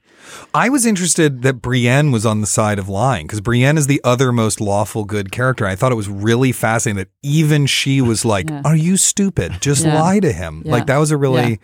[0.54, 4.00] I was interested that Brienne was on the side of lying because Brienne is the
[4.02, 5.66] other most lawful good character.
[5.66, 8.62] I thought it was really fascinating that even she was like, Yeah.
[8.64, 9.52] "Are you stupid?
[9.60, 10.00] Just Yeah.
[10.00, 10.72] lie to him." Yeah.
[10.72, 11.60] Like that was a really.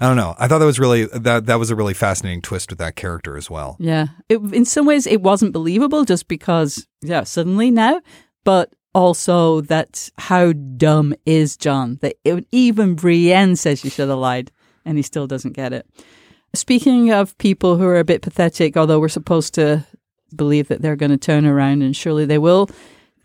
[0.00, 0.34] I don't know.
[0.38, 3.36] I thought that was really that that was a really fascinating twist with that character
[3.36, 3.76] as well.
[3.78, 4.06] Yeah.
[4.30, 8.00] It, in some ways, it wasn't believable just because, yeah, suddenly now,
[8.42, 11.98] but also that how dumb is Jon?
[12.00, 14.50] That it, even Brienne says she should have lied,
[14.86, 15.86] and he still doesn't get it.
[16.54, 19.86] Speaking of people who are a bit pathetic, although we're supposed to
[20.34, 22.70] believe that they're going to turn around, and surely they will.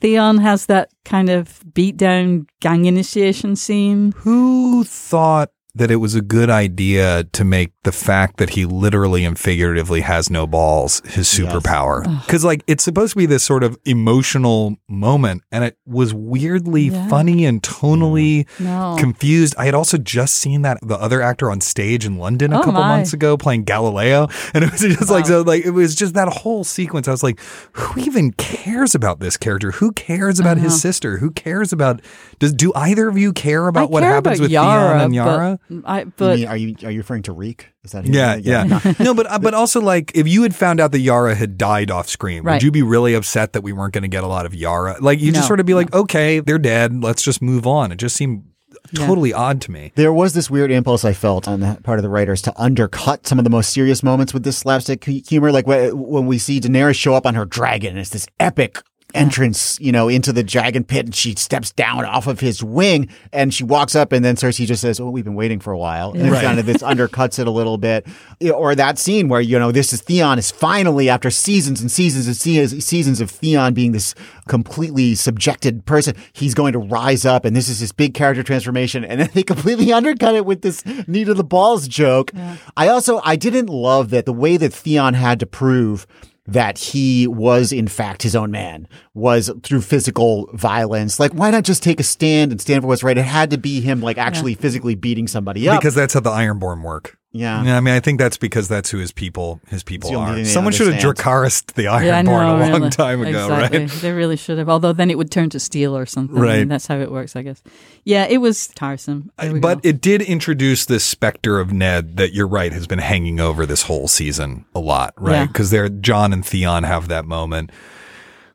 [0.02, 4.12] Theon has that kind of beat down gang initiation scene.
[4.18, 9.26] Who thought that it was a good idea to make the fact that he literally
[9.26, 12.04] and figuratively has no balls his superpower?
[12.26, 16.84] Because like it's supposed to be this sort of emotional moment, and it was weirdly
[16.84, 17.08] Yeah.
[17.10, 18.96] funny and tonally No.
[18.98, 19.54] confused.
[19.58, 22.64] I had also just seen that the other actor on stage in London a Oh,
[22.64, 22.88] couple my.
[22.98, 26.30] months ago playing Galileo, and it was just like so like it was just that
[26.30, 27.08] whole sequence.
[27.08, 27.40] I was like,
[27.74, 29.72] who even cares about this character?
[29.72, 31.18] Who cares about his sister?
[31.18, 32.02] Who cares about
[32.40, 35.02] does do either of you care about I what care happens about with Yara, Theon
[35.02, 35.60] and Yara?
[35.70, 37.70] But, I, You but mean, are you are you referring to Reek?
[37.84, 38.94] Is that who Yeah, yeah.
[39.00, 41.92] no, but uh, but also like if you had found out that Yara had died
[41.92, 44.46] off screen, would you be really upset that we weren't going to get a lot
[44.46, 44.98] of Yara?
[45.00, 47.04] Like you just sort of be like, okay, they're dead.
[47.04, 47.92] Let's just move on.
[47.92, 48.44] It just seemed
[48.92, 49.08] Yeah.
[49.08, 49.92] totally odd to me.
[49.96, 53.26] There was this weird impulse I felt on the part of the writers to undercut
[53.26, 55.52] some of the most serious moments with this slapstick humor.
[55.52, 58.82] Like when we see Daenerys show up on her dragon, and it's this epic
[59.16, 63.10] entrance, you know, into the dragon pit, and she steps down off of his wing,
[63.34, 65.78] and she walks up, and then Cersei just says, "Oh, we've been waiting for a
[65.78, 66.44] while," and Right.
[66.44, 68.06] kind of this undercuts it a little bit.
[68.54, 72.28] Or that scene where you know this is Theon is finally after seasons and seasons
[72.28, 74.14] and seasons, seasons of Theon being this
[74.48, 79.04] completely subjected person, he's going to rise up, and this is his big character transformation,
[79.04, 82.32] and then they completely undercut it with this knee to the balls joke.
[82.78, 86.06] I also I didn't love that the way that Theon had to prove
[86.48, 91.20] that he was in fact his own man was through physical violence.
[91.20, 93.18] Like, why not just take a stand and stand for what's right?
[93.18, 95.80] It had to be him like actually physically beating somebody up.
[95.80, 97.18] Because that's how the Ironborn work.
[97.36, 97.64] Yeah.
[97.66, 100.46] yeah, I mean, I think that's because that's who his people his people are.
[100.46, 101.74] Someone should have understand.
[101.76, 102.90] The Ironborn yeah, I know, a long really.
[102.90, 103.80] time ago, exactly.
[103.80, 103.90] right?
[103.90, 104.70] They really should have.
[104.70, 106.38] Although then it would turn to steel or something.
[106.38, 106.70] I mean, Right.
[106.70, 107.62] that's how it works, I guess.
[108.06, 109.32] Yeah, it was tiresome.
[109.38, 109.90] But go.
[109.90, 113.84] it did introduce this specter of Ned that you're right has been hanging over this
[113.84, 115.46] whole season a lot, right?
[115.46, 117.70] Because they're Jon and Theon have that moment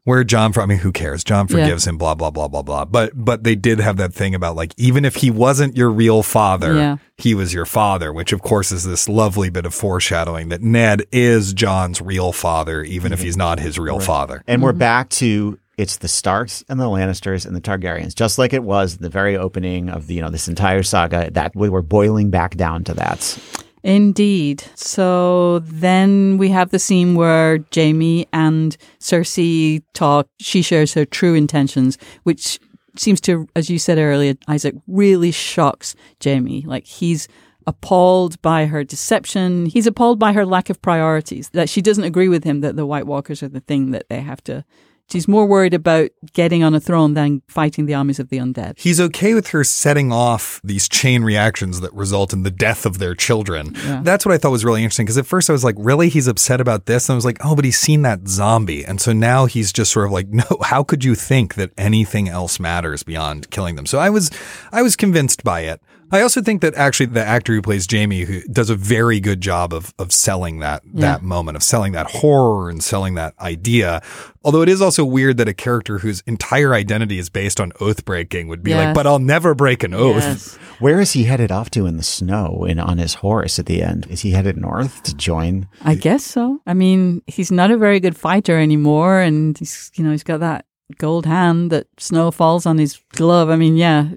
[0.04, 1.22] where Jon, I mean, who cares?
[1.22, 1.58] Jon Yeah.
[1.58, 2.84] forgives him, blah blah blah blah blah.
[2.84, 6.22] But but they did have that thing about like even if he wasn't your real
[6.22, 6.96] father, Yeah.
[7.16, 11.02] he was your father, which of course is this lovely bit of foreshadowing that Ned
[11.12, 13.26] is Jon's real father, even if mm-hmm.
[13.26, 14.42] he's not his real father.
[14.46, 14.78] And we're mm-hmm.
[14.78, 18.98] back to it's the Starks and the Lannisters and the Targaryens, just like it was
[18.98, 21.30] the very opening of the you know this entire saga.
[21.30, 23.38] That we were boiling back down to that.
[23.82, 24.64] Indeed.
[24.74, 30.28] So then we have the scene where Jaime and Cersei talk.
[30.38, 32.60] She shares her true intentions, which
[32.96, 36.62] seems to, as you said earlier, Isaac, really shocks Jaime.
[36.66, 37.26] Like he's
[37.66, 39.66] appalled by her deception.
[39.66, 42.86] He's appalled by her lack of priorities, that she doesn't agree with him that the
[42.86, 44.64] White Walkers are the thing that they have to.
[45.10, 48.78] She's more worried about getting on a throne than fighting the armies of the undead.
[48.78, 52.98] He's okay with her setting off these chain reactions that result in the death of
[52.98, 53.74] their children.
[54.02, 56.08] That's what I thought was really interesting because at first I was like, really?
[56.08, 57.08] He's upset about this?
[57.08, 58.84] And I was like, oh, but he's seen that zombie.
[58.84, 62.28] And so now he's just sort of like, no, how could you think that anything
[62.28, 63.86] else matters beyond killing them?
[63.86, 64.30] So I was,
[64.72, 65.80] I was convinced by it.
[66.12, 69.40] I also think that actually the actor who plays Jaime who does a very good
[69.40, 74.02] job of of selling that that moment of selling that horror and selling that idea.
[74.42, 78.04] Although it is also weird that a character whose entire identity is based on oath
[78.04, 80.22] breaking would be like, but I'll never break an oath.
[80.22, 80.56] Yes.
[80.78, 83.82] Where is he headed off to in the snow and on his horse at the
[83.82, 84.06] end?
[84.08, 85.68] Is he headed north to join?
[85.82, 86.60] I guess so.
[86.66, 90.40] I mean, he's not a very good fighter anymore, and he's you know he's got
[90.40, 90.64] that
[90.98, 93.50] gold hand that snow falls on his glove.
[93.50, 94.08] I mean, yeah,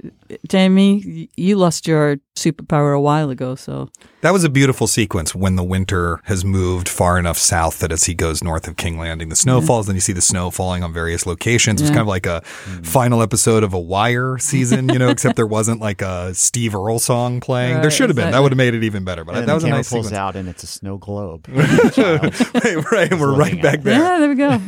[0.51, 3.89] Jaime, you lost your superpower a while ago, so
[4.21, 8.05] That was a beautiful sequence when the winter has moved far enough south that as
[8.05, 9.67] he goes north of King Landing, the snow mm-hmm.
[9.67, 11.79] falls, then you see the snow falling on various locations.
[11.81, 11.95] It's Yeah.
[11.97, 12.86] kind of like a mm.
[12.86, 16.99] final episode of a Wire season, you know, except there wasn't like a Steve Earle
[16.99, 17.81] song playing.
[17.81, 18.23] there should have been.
[18.23, 18.43] That exactly.
[18.43, 19.23] would have made it even better.
[19.23, 20.17] But And that the was a camera nice pulls sequence.
[20.19, 21.47] out and it's a snow globe.
[21.53, 23.12] right, right.
[23.12, 23.83] and We're right back it.
[23.83, 23.99] there.
[23.99, 24.59] yeah, there we go.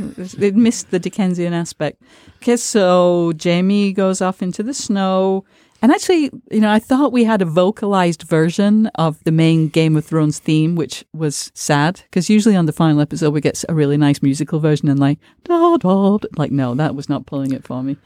[0.45, 2.01] It missed the Dickensian aspect.
[2.45, 5.43] Okay, so Jaime goes off into the snow.
[5.81, 9.95] And actually, you know, I thought we had a vocalized version of the main Game
[9.95, 13.73] of Thrones theme, which was sad because usually on the final episode we get a
[13.73, 16.19] really nice musical version and like da da.
[16.37, 17.97] Like no, that was not pulling it for me.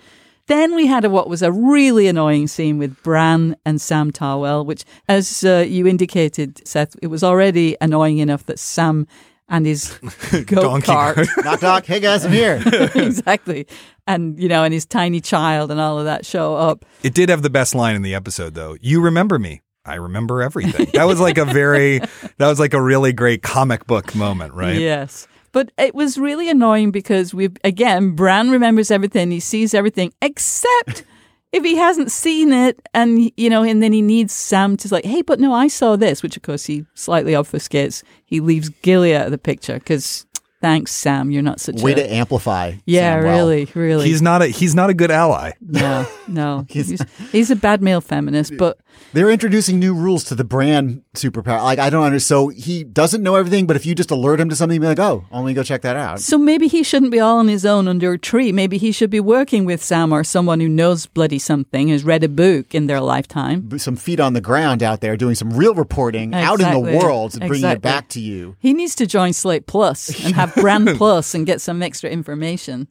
[0.47, 4.65] Then we had a, what was a really annoying scene with Bran and Sam Tarly,
[4.65, 9.05] which, as uh, you indicated, Seth, it was already annoying enough that Sam
[9.49, 9.97] and his
[10.31, 11.27] goat Donkey cart cart.
[11.43, 11.85] knock knock.
[11.85, 12.61] Hey guys, I'm here.
[12.95, 13.67] exactly.
[14.07, 16.85] And, you know, and his tiny child and all of that show up.
[17.03, 18.77] It did have the best line in the episode, though.
[18.81, 19.61] You remember me.
[19.85, 20.87] I remember everything.
[20.93, 24.75] That was like a very, that was like a really great comic book moment, right?
[24.75, 25.27] Yes.
[25.51, 29.31] But it was really annoying because we, again, Bran remembers everything.
[29.31, 31.03] He sees everything except
[31.51, 35.05] if he hasn't seen it and, you know, and then he needs Sam to like,
[35.05, 38.03] hey, but no, I saw this, which of course he slightly obfuscates.
[38.25, 40.25] He leaves Gilly out of the picture because
[40.61, 41.31] thanks, Sam.
[41.31, 41.95] You're not such Way a.
[41.95, 42.73] to amplify.
[42.85, 43.23] yeah, Samwell.
[43.23, 44.07] really, really.
[44.07, 45.51] He's not a he's not a good ally.
[45.61, 46.65] no, no.
[46.69, 48.79] he's, he's a bad male feminist, but
[49.13, 51.63] They're introducing new rules to the Bran superpower.
[51.63, 52.27] Like I don't understand.
[52.27, 54.99] So he doesn't know everything, but if you just alert him to something, be like,
[54.99, 57.87] "Oh, only go check that out." So maybe he shouldn't be all on his own
[57.87, 58.51] under a tree.
[58.51, 62.23] Maybe he should be working with Sam or someone who knows bloody something, has read
[62.23, 63.77] a book in their lifetime.
[63.79, 67.35] Some feet on the ground out there doing some real reporting out in the world,
[67.39, 68.55] and bringing it back to you.
[68.59, 72.87] He needs to join Slate Plus and have Bran Plus and get some extra information.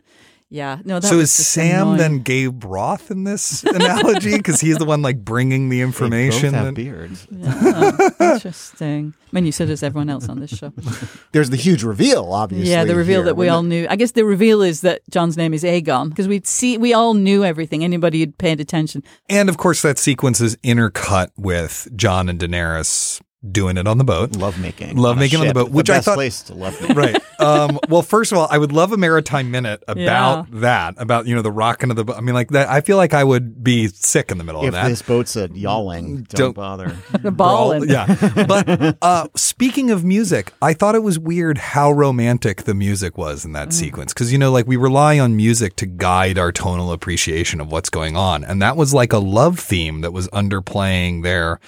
[0.50, 0.98] Yeah, no.
[0.98, 1.98] That so was is Sam annoying.
[1.98, 4.30] then Gabe Roth in this analogy?
[4.38, 6.52] Because he's the one like bringing the They information.
[6.52, 7.26] both have that- beards.
[7.30, 9.12] Yeah, interesting.
[9.20, 10.72] I mean, you said as everyone else on this show.
[11.32, 12.70] There's the huge reveal, obviously.
[12.70, 13.26] yeah, the reveal here.
[13.26, 13.86] that we When all knew.
[13.90, 17.12] I guess the reveal is that Jon's name is Aegon because we'd see we all
[17.12, 17.84] knew everything.
[17.84, 19.02] Anybody who'd paid attention.
[19.28, 23.20] and of course, that sequence is intercut with John and Daenerys
[23.52, 24.34] doing it on the boat.
[24.36, 26.54] lovemaking, Love on a making on the boat, which the I best thought- place to
[26.54, 26.96] love make.
[26.96, 27.22] right.
[27.40, 31.36] Um, well, first of all, I would love a maritime minute about that, about you
[31.36, 32.16] know the rocking of the boat.
[32.16, 32.68] I mean, like that.
[32.68, 34.88] I feel like I would be sick in the middle If of that.
[34.88, 36.96] this boat's a yawling, don't, Don't- bother.
[37.22, 37.84] The Brawl- ball.
[37.86, 38.44] yeah.
[38.44, 43.44] But uh, speaking of music, I thought it was weird how romantic the music was
[43.44, 43.54] in Mm.
[43.54, 44.12] that sequence.
[44.12, 47.88] Because, you know, like we rely on music to guide our tonal appreciation of what's
[47.88, 48.42] going on.
[48.42, 51.60] And that was like a love theme that was underplaying their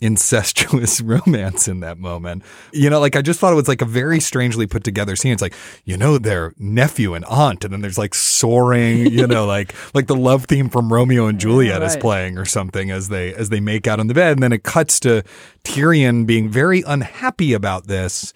[0.00, 2.42] incestuous romance in that moment.
[2.72, 5.32] You know, like I just thought it was like a very strangely put together scene.
[5.32, 5.54] It's like,
[5.84, 10.06] you know, their nephew and aunt, and then there's like soaring, you know, like like
[10.06, 12.00] the love theme from Romeo and Juliet is right.
[12.00, 14.32] playing or something as they as they make out on the bed.
[14.32, 15.22] And then it cuts to
[15.64, 18.32] Tyrion being very unhappy about this.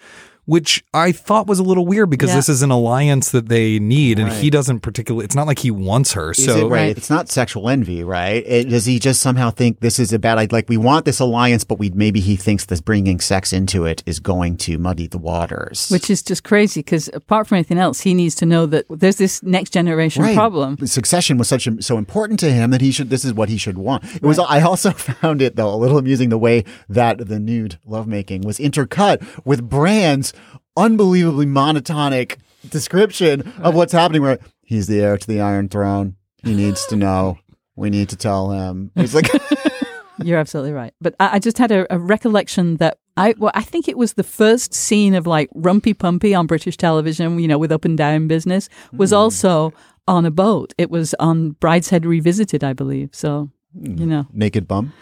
[0.51, 2.35] Which I thought was a little weird because Yeah.
[2.35, 4.37] this is an alliance that they need, and Right.
[4.43, 5.23] he doesn't particularly.
[5.23, 6.31] It's not like he wants her.
[6.31, 6.69] Is so it right?
[6.71, 6.97] Right.
[6.97, 8.43] It's not sexual envy, right?
[8.45, 10.53] It, does he just somehow think this is a bad idea?
[10.57, 14.03] Like we want this alliance, but we maybe he thinks this bringing sex into it
[14.05, 15.87] is going to muddy the waters.
[15.89, 19.15] Which is just crazy because apart from anything else, he needs to know that there's
[19.15, 20.35] this next generation Right.
[20.35, 20.77] problem.
[20.85, 23.09] Succession was such a, so important to him that he should.
[23.09, 24.03] This is what he should want.
[24.15, 24.37] It was.
[24.37, 28.59] I also found it though a little amusing the way that the nude lovemaking was
[28.59, 30.33] intercut with Bran's
[30.77, 32.37] unbelievably monotonic
[32.69, 34.21] description of what's happening.
[34.21, 36.15] Where he's the heir to the Iron Throne.
[36.43, 37.37] He needs to know.
[37.75, 38.91] We need to tell him.
[38.95, 39.29] He's like,
[40.23, 40.93] You're absolutely right.
[41.01, 44.13] But I, I just had a, a recollection that I well, I think it was
[44.13, 47.97] the first scene of like Rumpy Pumpy on British television, you know, with up and
[47.97, 49.17] down business, was hmm.
[49.17, 49.73] also
[50.07, 50.73] on a boat.
[50.77, 53.09] It was on Brideshead Revisited, I believe.
[53.13, 53.97] So, hmm.
[53.97, 54.93] you know, naked bum.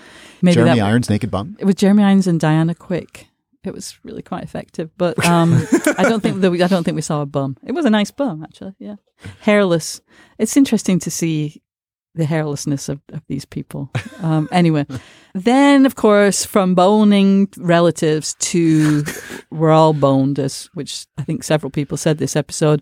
[0.42, 1.56] maybe Jeremy Irons, naked bum.
[1.60, 3.29] it was Jeremy Irons and Diana Quick.
[3.64, 5.54] It was really quite effective, but um,
[5.98, 7.58] I don't think that we, I don't think we saw a bum.
[7.66, 8.74] It was a nice bum, actually.
[8.80, 8.96] Yeah,
[9.42, 10.02] hairless.
[10.38, 11.62] It's interesting to see
[12.16, 13.92] the hairlessness of, of these people.
[14.22, 14.86] Um, anyway,
[15.34, 19.04] then of course, from boning relatives to
[19.52, 22.82] we're all boned, as which I think several people said this episode.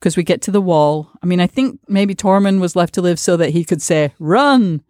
[0.00, 1.08] Because we get to the wall.
[1.22, 4.12] I mean, I think maybe Tormund was left to live so that he could say
[4.18, 4.82] "run,"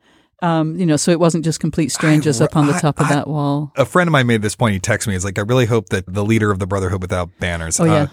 [0.45, 3.07] um, you know, so it wasn't just complete strangers up on the I- top of
[3.07, 3.73] I- that wall.
[3.77, 4.75] a friend of mine made this point.
[4.75, 5.15] He texted me.
[5.15, 7.93] He's like, I really hope that the leader of the Brotherhood without banners, Oh, yeah.
[7.95, 8.07] uh,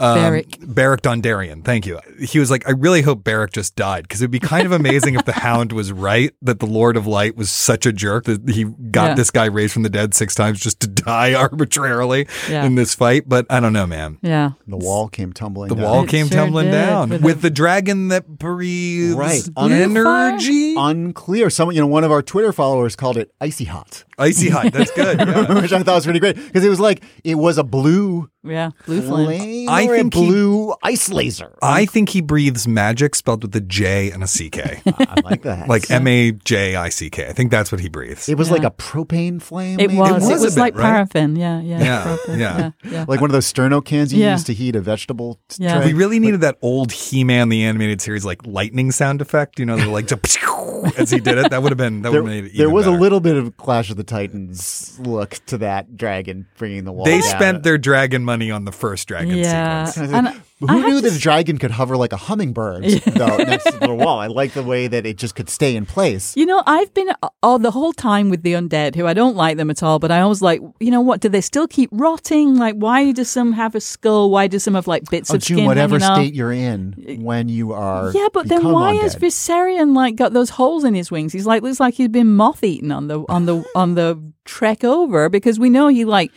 [0.00, 0.56] um, Beric.
[0.60, 1.64] Beric Dondarrion.
[1.64, 1.98] Thank you.
[2.20, 5.14] He was like, I really hope Beric just died because it'd be kind of amazing
[5.14, 8.48] if the Hound was right that the Lord of Light was such a jerk that
[8.48, 9.14] he got Yeah.
[9.14, 12.64] this guy raised from the dead six times just to die arbitrarily Yeah.
[12.64, 13.28] in this fight.
[13.28, 14.18] But I don't know, man.
[14.22, 14.52] Yeah.
[14.66, 15.68] The wall came tumbling.
[15.68, 15.76] Down.
[15.78, 15.92] The down.
[15.92, 19.42] wall It came sure tumbling down with with, the- the dragon that breathes Right.
[19.54, 20.74] Blue energy.
[20.76, 21.50] Unclear.
[21.50, 24.04] Someone, you know, one of our Twitter followers called it icy hot.
[24.18, 24.72] Icy hot.
[24.72, 25.18] That's good.
[25.28, 25.60] Yeah.
[25.60, 28.70] which I thought was pretty great because it was like it was a blue Yeah,
[28.86, 29.26] blue flame.
[29.26, 31.56] flame I or a think he- blue ice laser.
[31.62, 34.82] I think he breathes magic spelled with a J and a CK.
[34.86, 35.68] I like that.
[35.68, 37.28] like M A J I C K.
[37.28, 38.28] I think that's what he breathes.
[38.28, 39.78] it was like a propane flame.
[39.80, 39.98] It maybe?
[39.98, 40.12] was.
[40.12, 40.82] was It a was, bit, like right?
[40.82, 41.36] paraffin.
[41.36, 41.78] Yeah, yeah.
[41.78, 42.58] Yeah, paraffin, yeah.
[42.84, 43.04] yeah, yeah.
[43.08, 44.32] like one of those sterno cans you Yeah.
[44.32, 45.78] use to heat a vegetable t- Yeah.
[45.78, 45.86] tray.
[45.86, 49.58] We really needed that old He-Man the animated series like lightning sound effect.
[49.58, 50.08] You know, the like
[50.98, 51.50] as he did it.
[51.50, 52.56] That would have been that there, would have made it.
[52.56, 53.00] there even was a better.
[53.00, 57.04] little bit of Clash of the Titans look to that dragon bringing the wall.
[57.04, 57.30] They down.
[57.30, 59.84] spent their dragon money on the first dragon Yeah.
[59.84, 60.12] sequence.
[60.12, 63.94] And Who knew that a dragon could hover like a hummingbird though next to the
[63.94, 64.18] wall?
[64.18, 66.36] I like the way that it just could stay in place.
[66.36, 69.36] You know, I've been uh, all the whole time with the undead, who I don't
[69.36, 69.98] like them at all.
[70.00, 72.56] But I always like, you know, what do they still keep rotting?
[72.56, 74.30] Like, why do some have a skull?
[74.30, 77.48] Why do some have like bits Oh, of June, skin whatever state you're in when
[77.48, 78.10] you are.
[78.12, 79.20] Yeah, but then why has undead.
[79.28, 81.32] Viserion like got those holes in his wings?
[81.32, 84.82] He's like looks like he's been moth eaten on the on the on the trek
[84.82, 86.32] over because we know he like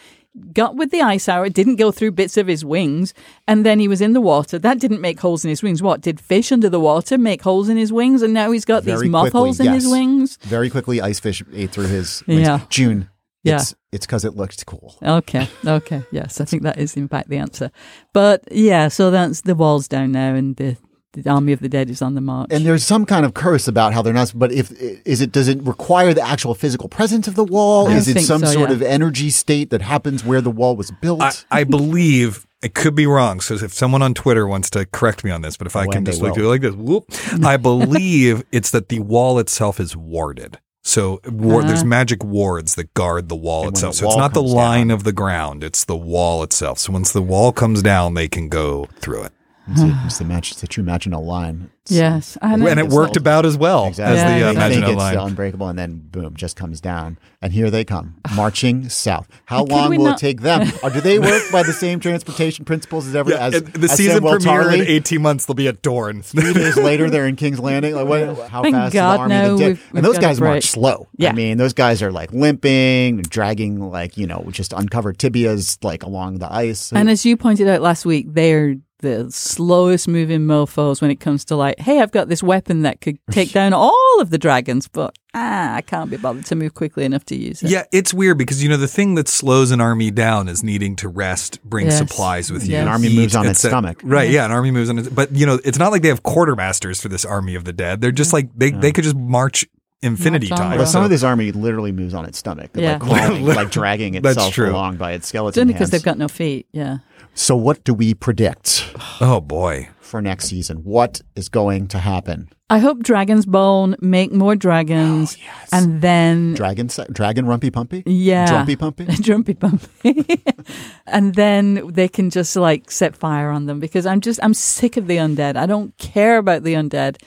[0.53, 3.13] got with the ice hour, didn't go through bits of his wings,
[3.47, 4.57] and then he was in the water.
[4.57, 5.81] That didn't make holes in his wings.
[5.81, 8.21] What did fish under the water make holes in his wings?
[8.21, 10.37] And now he's got Very these moth quickly, holes in his wings.
[10.43, 12.23] Very quickly, ice fish ate through his.
[12.27, 12.41] Wings.
[12.41, 12.61] Yeah.
[12.69, 13.09] June.
[13.43, 13.55] Yeah.
[13.55, 14.95] It's it's because it looked cool.
[15.01, 17.71] Okay, okay, yes, I think that is in fact the answer.
[18.13, 20.77] But yeah, so that's the walls down now, and the,
[21.13, 22.47] the army of the dead is on the march.
[22.51, 24.31] And there's some kind of curse about how they're not.
[24.35, 24.71] But if
[25.05, 27.87] is it does it require the actual physical presence of the wall?
[27.89, 28.75] I Is it some so, sort yeah.
[28.75, 31.21] of energy state that happens where the wall was built?
[31.21, 33.41] I, I believe it could be wrong.
[33.41, 35.91] So if someone on Twitter wants to correct me on this, but if I When
[35.97, 36.35] can just look will.
[36.35, 37.05] through it like this, whoop,
[37.45, 40.59] I believe it's that the wall itself is warded.
[40.83, 43.67] So war, there's magic wards that guard the wall Uh-huh.
[43.67, 43.93] And itself.
[43.93, 46.79] the so it's not the line down- of the ground; it's the wall itself.
[46.79, 49.31] So once the wall comes down, they can go through it,
[49.67, 51.69] it's, a, it's, a match, it's a true Maginot line.
[51.85, 52.67] It's- yes, I know.
[52.67, 54.19] and it worked all- about as well Exactly.
[54.19, 54.53] as the Yeah, uh, yeah.
[54.69, 55.27] They think Maginot it's line.
[55.29, 57.17] unbreakable, and then boom, just comes down.
[57.41, 59.27] And here they come, marching south.
[59.45, 60.71] How Could long will not- it take them?
[60.83, 63.31] or do they work by the same transportation principles as ever?
[63.31, 66.21] Yeah, as, the as season Samuel premiere in 18 months, they'll be at Dorne.
[66.21, 67.95] Three days later, they're in King's Landing.
[67.95, 70.17] Like, what, how Thank fast God, is the army no, the we've- we've and those
[70.19, 70.49] guys break.
[70.51, 71.07] march slow.
[71.17, 71.29] Yeah.
[71.29, 76.03] I mean, those guys are like limping, dragging like you know just uncovered tibias like
[76.03, 76.91] along the ice.
[76.93, 81.43] And as you pointed out last week, they're the slowest moving mofos when it comes
[81.45, 84.87] to like, hey, I've got this weapon that could take down all of the dragons,
[84.87, 87.69] but ah, I can't be bothered to move quickly enough to use it.
[87.69, 90.95] Yeah, it's weird because you know the thing that slows an army down is needing
[90.97, 91.97] to rest, bring Yes.
[91.97, 92.73] supplies with you.
[92.73, 92.83] Yes.
[92.83, 93.73] An army moves on et its cetera.
[93.79, 94.01] stomach.
[94.03, 96.23] Right, yeah, an army moves on its but you know, it's not like they have
[96.23, 98.01] quartermasters for this army of the dead.
[98.01, 99.65] They're just like they they could just march
[100.03, 100.69] infinity March time.
[100.71, 100.77] bro.
[100.79, 102.93] But some of this army literally moves on its stomach, Yeah.
[102.93, 105.61] like crawling, like dragging itself along by its It's skeleton.
[105.61, 106.65] only because they've got no feet.
[106.71, 106.97] Yeah.
[107.33, 109.89] So, what do we predict oh boy.
[109.99, 110.77] for next season?
[110.77, 112.49] What is going to happen?
[112.69, 118.47] I hope Dragon's Bone make more dragons, oh, and then Dragon, dragon, rumpy, pumpy, yeah,
[118.47, 119.05] drumpy, pumpy.
[119.25, 120.43] Drumpy Bumpy.
[121.07, 124.95] and then they can just like set fire on them because I'm just I'm sick
[124.95, 125.57] of the undead.
[125.57, 127.21] I don't care about the undead.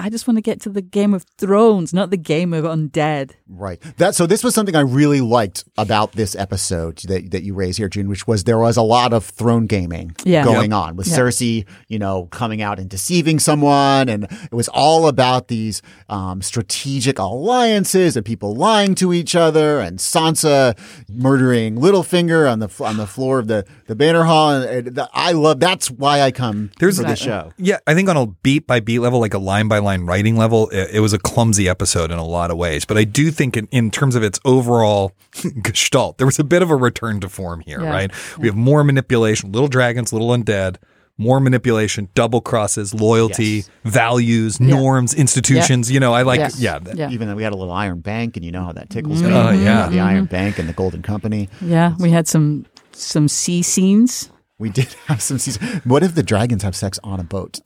[0.00, 3.32] I just want to get to the Game of Thrones, not the game of undead.
[3.48, 3.80] Right.
[3.96, 7.78] That so this was something I really liked about this episode that that you raised
[7.78, 10.44] here, June, which was there was a lot of throne gaming Yeah.
[10.44, 11.16] going on with Yeah.
[11.18, 16.42] Cersei, you know, coming out and deceiving someone, and it was all about these um,
[16.42, 20.78] strategic alliances and people lying to each other, and Sansa
[21.10, 24.50] murdering Littlefinger on the on the floor of the the banner hall.
[24.52, 27.52] And, and the- I love that's why I come There's for the show.
[27.56, 30.36] Yeah, I think on a beat by beat level, like a line by line writing
[30.36, 32.84] level, it, it was a clumsy episode in a lot of ways.
[32.84, 35.12] But I do think, in, in terms of its overall
[35.62, 37.90] gestalt, there was a bit of a return to form here, Yeah.
[37.90, 38.10] right?
[38.38, 40.76] We have more manipulation, little dragons, little undead,
[41.20, 43.70] more manipulation, double crosses, loyalty, Yes.
[43.84, 45.90] values, norms, institutions.
[45.90, 46.60] You know, I like, Yes.
[46.60, 46.78] yeah.
[46.78, 47.10] th- Yeah.
[47.10, 49.28] Even though we had a little Iron Bank, and you know how that tickles Mm-hmm.
[49.32, 49.34] me.
[49.36, 49.88] Oh, yeah.
[49.88, 51.48] the Iron Bank and the Golden Company.
[51.60, 54.30] Yeah, we had some some sea scenes.
[54.60, 55.82] We did have some season.
[55.84, 57.60] What if the dragons have sex on a boat?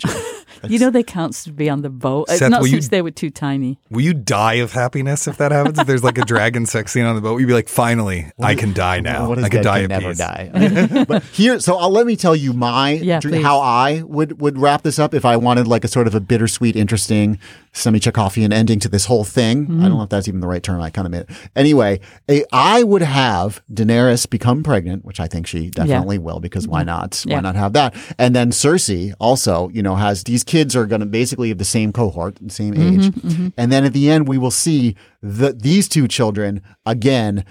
[0.68, 0.72] Joe?
[0.72, 2.28] You know they can't be on the boat.
[2.28, 3.78] Uh, Seth, not will you- since they were too tiny.
[3.90, 5.78] Will you die of happiness if that happens?
[5.78, 8.54] if there's like a dragon sex scene on the boat, you'd be like, finally, I
[8.54, 9.28] can die now.
[9.28, 10.18] What is I can die can of never peace.
[10.18, 11.04] die.
[11.08, 13.42] but here, so I'll let me tell you my Yeah, dr- please.
[13.42, 16.20] how I would would wrap this up if I wanted like a sort of a
[16.20, 17.38] bittersweet, interesting,
[17.72, 19.64] semi Chekhovian ending to this whole thing.
[19.64, 19.80] Mm-hmm.
[19.84, 20.80] I don't know if that's even the right term.
[20.80, 21.30] I kind of made it.
[21.56, 22.00] anyway.
[22.28, 26.82] A, I would have Daenerys become pregnant, which I think she definitely will because why
[26.82, 27.12] not?
[27.12, 27.30] Mm-hmm.
[27.30, 27.36] Yeah.
[27.36, 27.94] Why not have that?
[28.18, 31.64] And then Cersei also, you know, has these kids are going to basically have the
[31.64, 35.52] same cohort, the same Mm-hmm, age, and then at the end we will see the
[35.52, 37.44] these two children again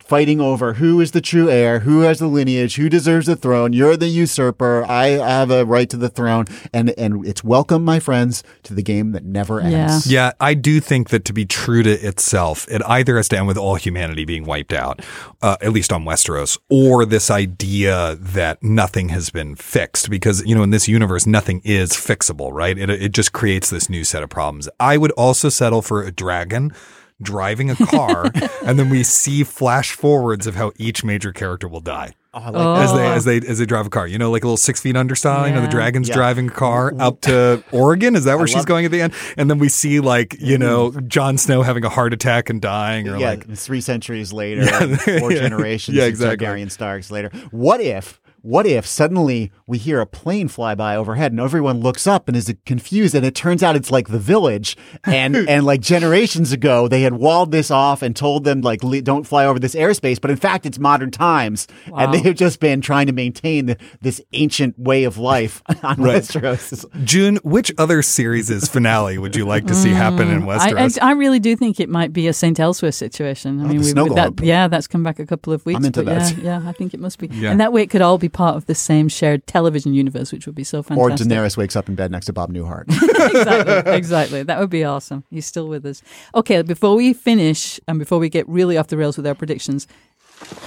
[0.00, 3.72] fighting over who is the true heir, who has the lineage, who deserves the throne.
[3.72, 4.84] You're the usurper.
[4.88, 6.46] I have a right to the throne.
[6.72, 10.10] And and it's welcome, my friends, to the game that never ends.
[10.10, 13.46] Yeah, I do think that to be true to itself, it either has to end
[13.46, 15.00] with all humanity being wiped out,
[15.42, 20.10] uh, at least on Westeros, or this idea that nothing has been fixed.
[20.10, 22.76] Because, you know, in this universe, nothing is fixable, right?
[22.78, 24.68] It, it just creates this new set of problems.
[24.78, 26.72] I would also settle for a dragon
[27.20, 28.30] driving a car,
[28.64, 32.14] and then we see flash forwards of how each major character will die.
[32.34, 32.74] Oh, like Oh.
[32.74, 34.80] As they as they as they drive a car, you know, like a little six
[34.80, 35.48] feet under style.
[35.48, 36.14] You know, the dragon's Yeah.
[36.14, 38.14] driving a car up to Oregon.
[38.14, 39.14] Is that where she's love- going at the end?
[39.36, 40.60] And then we see like you mm.
[40.60, 44.62] know Jon Snow having a heart attack and dying, or yeah, like three centuries later,
[44.62, 44.96] Yeah.
[45.18, 46.46] four generations Yeah, exactly.
[46.46, 47.30] Targaryen Starks later.
[47.50, 52.06] What if, what if suddenly we hear a plane fly by overhead and everyone looks
[52.06, 55.80] up and is confused and it turns out it's like the village and and like
[55.80, 59.58] generations ago they had walled this off and told them like "Le- don't fly over
[59.58, 61.66] this airspace, but in fact it's modern times
[61.96, 65.96] and they have just been trying to maintain the, this ancient way of life on
[66.00, 66.22] Right.
[66.22, 66.84] Westeros.
[67.04, 67.36] June.
[67.42, 70.98] Which other series' finale would you like to see happen in Mm, I, Westeros?
[71.02, 72.58] I, I really do think it might be a St.
[72.60, 73.60] Elsewhere situation.
[73.60, 75.78] I mean, the we, snow with that, yeah, that's come back a couple of weeks.
[75.78, 76.38] I'm into but yeah, that.
[76.42, 77.26] Yeah, I think it must be.
[77.28, 77.50] Yeah.
[77.50, 80.46] And that way it could all be part of the same shared television universe, which
[80.46, 81.26] would be so fantastic.
[81.26, 81.30] Or.
[81.30, 82.84] Daenerys wakes up in bed next to Bob Newhart.
[82.88, 84.42] exactly, exactly.
[84.42, 85.24] That would be awesome.
[85.30, 86.02] He's still with us.
[86.34, 89.86] Okay, before we finish and before we get really off the rails with our predictions,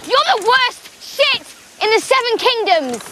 [0.05, 1.41] You're the worst shit
[1.81, 3.03] in the Seven Kingdoms!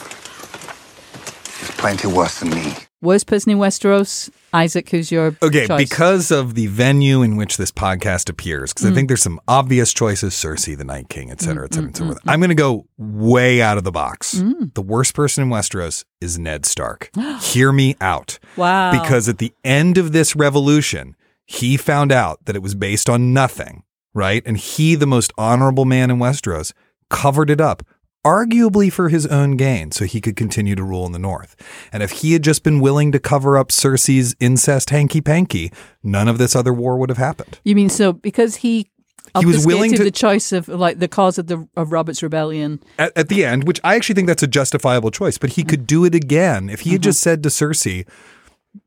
[1.59, 2.73] There's plenty worse than me.
[3.01, 5.89] Worst person in Westeros, Isaac, who's your Okay, choice?
[5.89, 9.09] because of the venue in which this podcast appears, because I think mm.
[9.09, 12.15] there's some obvious choices: Cersei, the Night King, et cetera, et cetera, et cetera.
[12.15, 14.31] Mm, mm, I'm going to go way out of the box.
[14.73, 17.09] The worst person in Westeros is Ned Stark.
[17.41, 18.39] Hear me out.
[18.57, 23.09] wow, Because at the end of this revolution, he found out that it was based
[23.09, 23.83] on nothing,
[24.13, 24.43] right?
[24.45, 26.73] And he, the most honorable man in Westeros,
[27.09, 27.83] covered it up,
[28.25, 31.55] arguably for his own gain, so he could continue to rule in the North.
[31.91, 35.71] And if he had just been willing to cover up Cersei's incest hanky panky,
[36.03, 37.59] none of this other war would have happened.
[37.63, 38.89] you mean so because he.
[39.37, 42.81] He was willing to- the choice of like the cause of the of Robert's rebellion.
[42.97, 45.85] At, at the end, which I actually think that's a justifiable choice, but he could
[45.85, 46.67] do it again.
[46.67, 47.03] If he had mm-hmm.
[47.03, 48.07] just said to Cersei,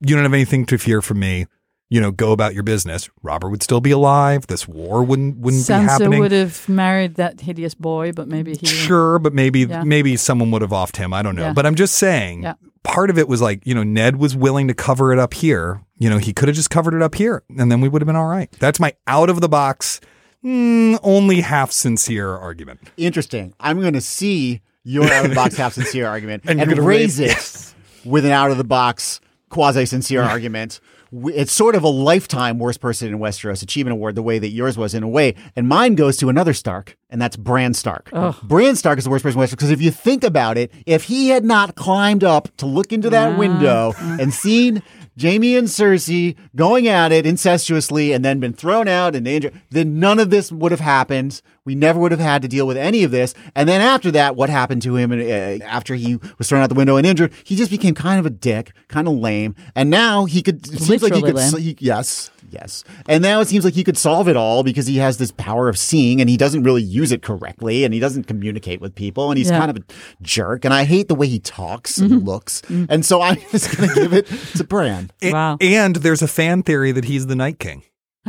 [0.01, 1.47] You don't have anything to fear from me.
[1.93, 3.11] You know, go about your business.
[3.23, 4.47] Robert would still be alive.
[4.47, 6.21] This war wouldn't wouldn't be Sansa happening.
[6.21, 8.65] would have married that hideous boy, but maybe he.
[8.65, 9.83] Sure, but maybe Yeah.
[9.85, 11.13] maybe someone would have offed him.
[11.13, 11.49] I don't know.
[11.49, 11.53] Yeah.
[11.53, 12.55] But I'm just saying Yeah.
[12.83, 15.83] part of it was like, you know, Ned was willing to cover it up here.
[15.99, 18.07] You know, he could have just covered it up here and then we would have
[18.07, 18.51] been all right.
[18.59, 20.01] That's my out of the box,
[20.43, 22.81] mm, only half sincere argument.
[22.97, 23.53] Interesting.
[23.61, 27.21] I'm going to see your out of the box half sincere argument And and, raise
[27.21, 27.75] raise-
[28.05, 29.21] it with an out of the box
[29.51, 30.81] quasi sincere argument.
[31.13, 34.79] It's sort of a lifetime worst person in Westeros achievement award, the way that yours
[34.79, 35.35] was in a way.
[35.55, 38.11] And mine goes to another Stark, and that's Bran Stark.
[38.43, 41.05] Bran Stark is the worst person in Westeros because if you think about it, if
[41.05, 43.39] he had not climbed up to look into that mm.
[43.39, 44.83] window and seen
[45.21, 49.99] Jaime and Cersei going at it incestuously and then been thrown out and danger, then
[49.99, 51.43] none of this would have happened.
[51.65, 53.35] We never would have had to deal with any of this.
[53.55, 56.75] And then after that, what happened to him uh, after he was thrown out the
[56.75, 57.33] window and injured?
[57.45, 59.55] He just became kind of a dick, kind of lame.
[59.75, 61.63] And now he could, it seems like he Literally could, lame.
[61.63, 62.85] he, yes, yes.
[63.09, 65.69] And now it seems like he could solve it all because he has this power
[65.69, 69.31] of seeing and he doesn't really use it correctly and he doesn't communicate with people
[69.31, 69.59] and he's Yeah.
[69.59, 69.85] kind of a
[70.23, 70.65] jerk.
[70.65, 72.27] And I hate the way he talks and mm-hmm.
[72.27, 72.61] looks.
[72.63, 72.85] Mm-hmm.
[72.89, 74.27] And so I'm just going to give it
[74.57, 75.11] to Bran.
[75.23, 75.57] A- Wow.
[75.61, 77.83] And there's a fan theory that he's the Night King.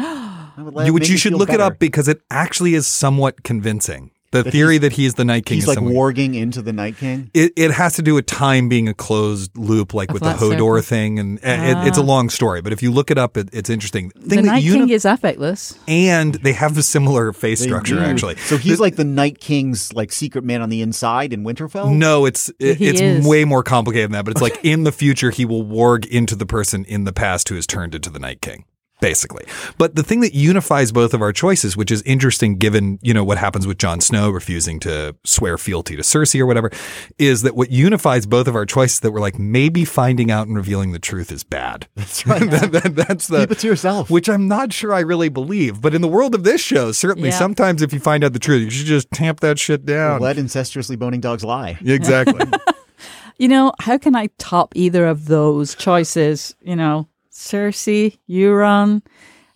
[0.58, 4.12] Would You, which you should feel look it up because it actually is somewhat convincing.
[4.34, 6.64] The That theory he's- that he's the Night King He's is like somewhat- warging into
[6.64, 7.30] the Night King.
[7.36, 10.30] It, it has to do with time being a closed loop, like A with the
[10.32, 10.68] flat circle.
[10.68, 12.04] Hodor thing, and and it, it's a ah.
[12.04, 12.62] long story.
[12.64, 14.12] But if you look it up, it, it's interesting.
[14.16, 15.78] The Thing that Night uni- King is affectless.
[15.88, 18.02] and they have a similar face They structure, do.
[18.02, 18.36] actually.
[18.38, 21.94] So he's like the Night King's like secret man on the inside in Winterfell.
[21.96, 23.28] No, it's it, it's is.
[23.28, 24.26] way more complicated than that.
[24.26, 27.50] But it's like in the future, he will warg into the person in the past
[27.50, 28.66] who has turned into the Night King.
[29.04, 29.44] Basically,
[29.78, 33.24] but the thing that unifies both of our choices, which is interesting given you know
[33.24, 36.72] what happens with Jon Snow refusing to swear fealty to Cersei or whatever,
[37.20, 40.56] is that what unifies both of our choices that we're like maybe finding out and
[40.56, 41.88] revealing the truth is bad.
[41.96, 42.50] That's right.
[42.50, 44.10] that's the Keep it to yourself.
[44.10, 45.82] which I'm not sure I really believe.
[45.82, 47.38] But in the world of this show, certainly Yeah.
[47.38, 50.22] sometimes if you find out the truth, you should just tamp that shit down.
[50.22, 51.78] Let incestuously boning dogs lie.
[51.86, 52.46] Exactly.
[53.38, 56.56] You know, how can I top either of those choices?
[56.62, 59.02] You know, Cersei, Euron.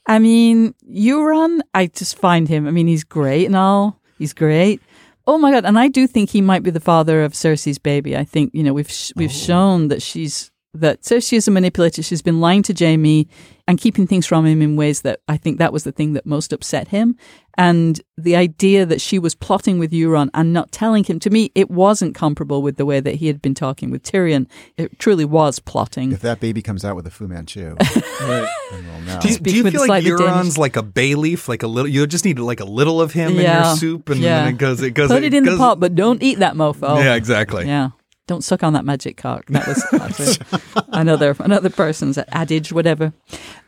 [0.05, 3.99] I mean, Euron, I just find him, I mean, he's great and all.
[4.17, 4.81] He's great.
[5.27, 5.65] Oh my God.
[5.65, 8.15] And I do think he might be the father of Cersei's baby.
[8.15, 9.33] I think, you know, we've, sh- we've oh.
[9.33, 12.01] shown that she's that Cersei is a manipulator.
[12.03, 13.27] She's been lying to Jaime
[13.67, 16.25] and keeping things from him in ways that I think that was the thing that
[16.25, 17.17] most upset him.
[17.59, 21.51] And the idea that she was plotting with Euron and not telling him, to me,
[21.55, 24.47] it wasn't comparable with the way that he had been talking with Tyrion.
[24.77, 26.11] It truly was plotting.
[26.11, 27.75] If that baby comes out with a Fu Manchu,
[28.21, 29.19] then we'll know.
[29.21, 31.89] Do you, do you feel like Euron's Danish- like a bay leaf, like a little?
[31.89, 34.45] You just need like a little of him in your soup, and Yeah.
[34.45, 34.81] then it goes.
[34.81, 35.09] It goes.
[35.09, 37.03] Put it in the pot, but don't eat that mofo.
[37.03, 37.65] Yeah, exactly.
[37.65, 37.89] Yeah.
[38.27, 39.45] Don't suck on that magic cock.
[39.47, 40.39] That was
[40.89, 43.13] another another person's adage, whatever.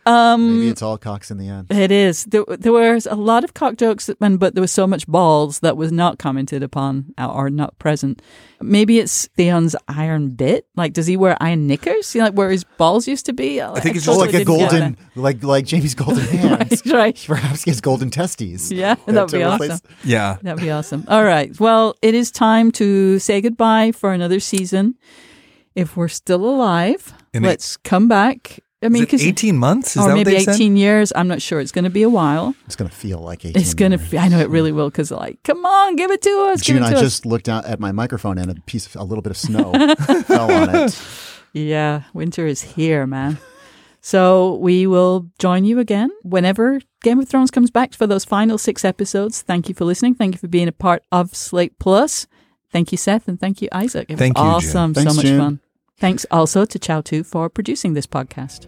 [0.10, 1.68] Um, Maybe it's all cocks in the end.
[1.72, 2.26] It is.
[2.26, 5.60] There, there was a lot of cock jokes, and but there was so much balls
[5.60, 8.22] that was not commented upon uh, or not present.
[8.62, 10.66] Maybe it's Theon's iron bit.
[10.76, 12.14] Like, does he wear iron knickers?
[12.16, 13.62] You know, like where his balls used to be?
[13.62, 16.82] I think it's just like a golden, like like Jaime's golden hands.
[16.86, 17.24] Right, right.
[17.28, 18.72] Perhaps he has golden testes.
[18.72, 19.96] Yeah, that'd to be replace- awesome.
[20.04, 20.38] Yeah.
[20.42, 21.06] That'd be awesome.
[21.08, 21.58] All right.
[21.60, 24.96] Well, it is time to say goodbye for another season.
[25.76, 28.60] If we're still alive, In let's come back.
[28.82, 29.90] I mean, Is it 'cause- 18 months?
[29.92, 30.56] Is or that what maybe they said?
[30.56, 31.12] 18 years.
[31.16, 31.60] I'm not sure.
[31.60, 32.56] It's going to be a while.
[32.66, 33.62] It's gonna feel like eighteen.
[33.62, 34.14] It's going to, years.
[34.14, 36.62] I know it really will because, like, come on, give it to us.
[36.62, 37.02] give June, it I us.
[37.02, 39.74] just looked out at my microphone and a piece of a little bit of snow
[40.24, 41.02] fell on it.
[41.52, 43.38] Yeah, winter is here, man.
[44.02, 48.58] So we will join you again whenever Game of Thrones comes back for those final
[48.58, 49.42] six episodes.
[49.42, 50.16] Thank you for listening.
[50.16, 52.28] Thank you for being a part of Slate Plus.
[52.72, 54.06] Thank you, Seth, and thank you, Isaac.
[54.10, 54.94] It was Thank you, awesome.
[54.94, 55.40] Thanks, so much June.
[55.40, 55.60] fun.
[56.00, 58.68] Thanks also to Chau Tu for producing this podcast.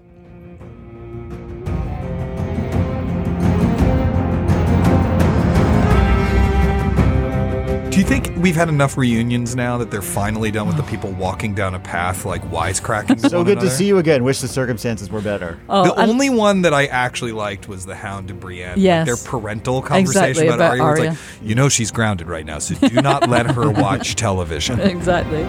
[7.91, 11.11] Do you think we've had enough reunions now that they're finally done with the people
[11.11, 13.19] walking down a path like wisecracking?
[13.29, 14.23] So one good to see you again.
[14.23, 15.59] Wish the circumstances were better.
[15.67, 18.75] Oh, the and- only one that I actually liked was the Hound to Brienne.
[18.79, 19.05] Yes.
[19.07, 20.83] Like their parental conversation Exactly, about, about Arya.
[20.83, 21.09] where It's Arya.
[21.41, 24.79] like, you know, she's grounded right now, so do not let her watch television.
[24.79, 25.43] exactly.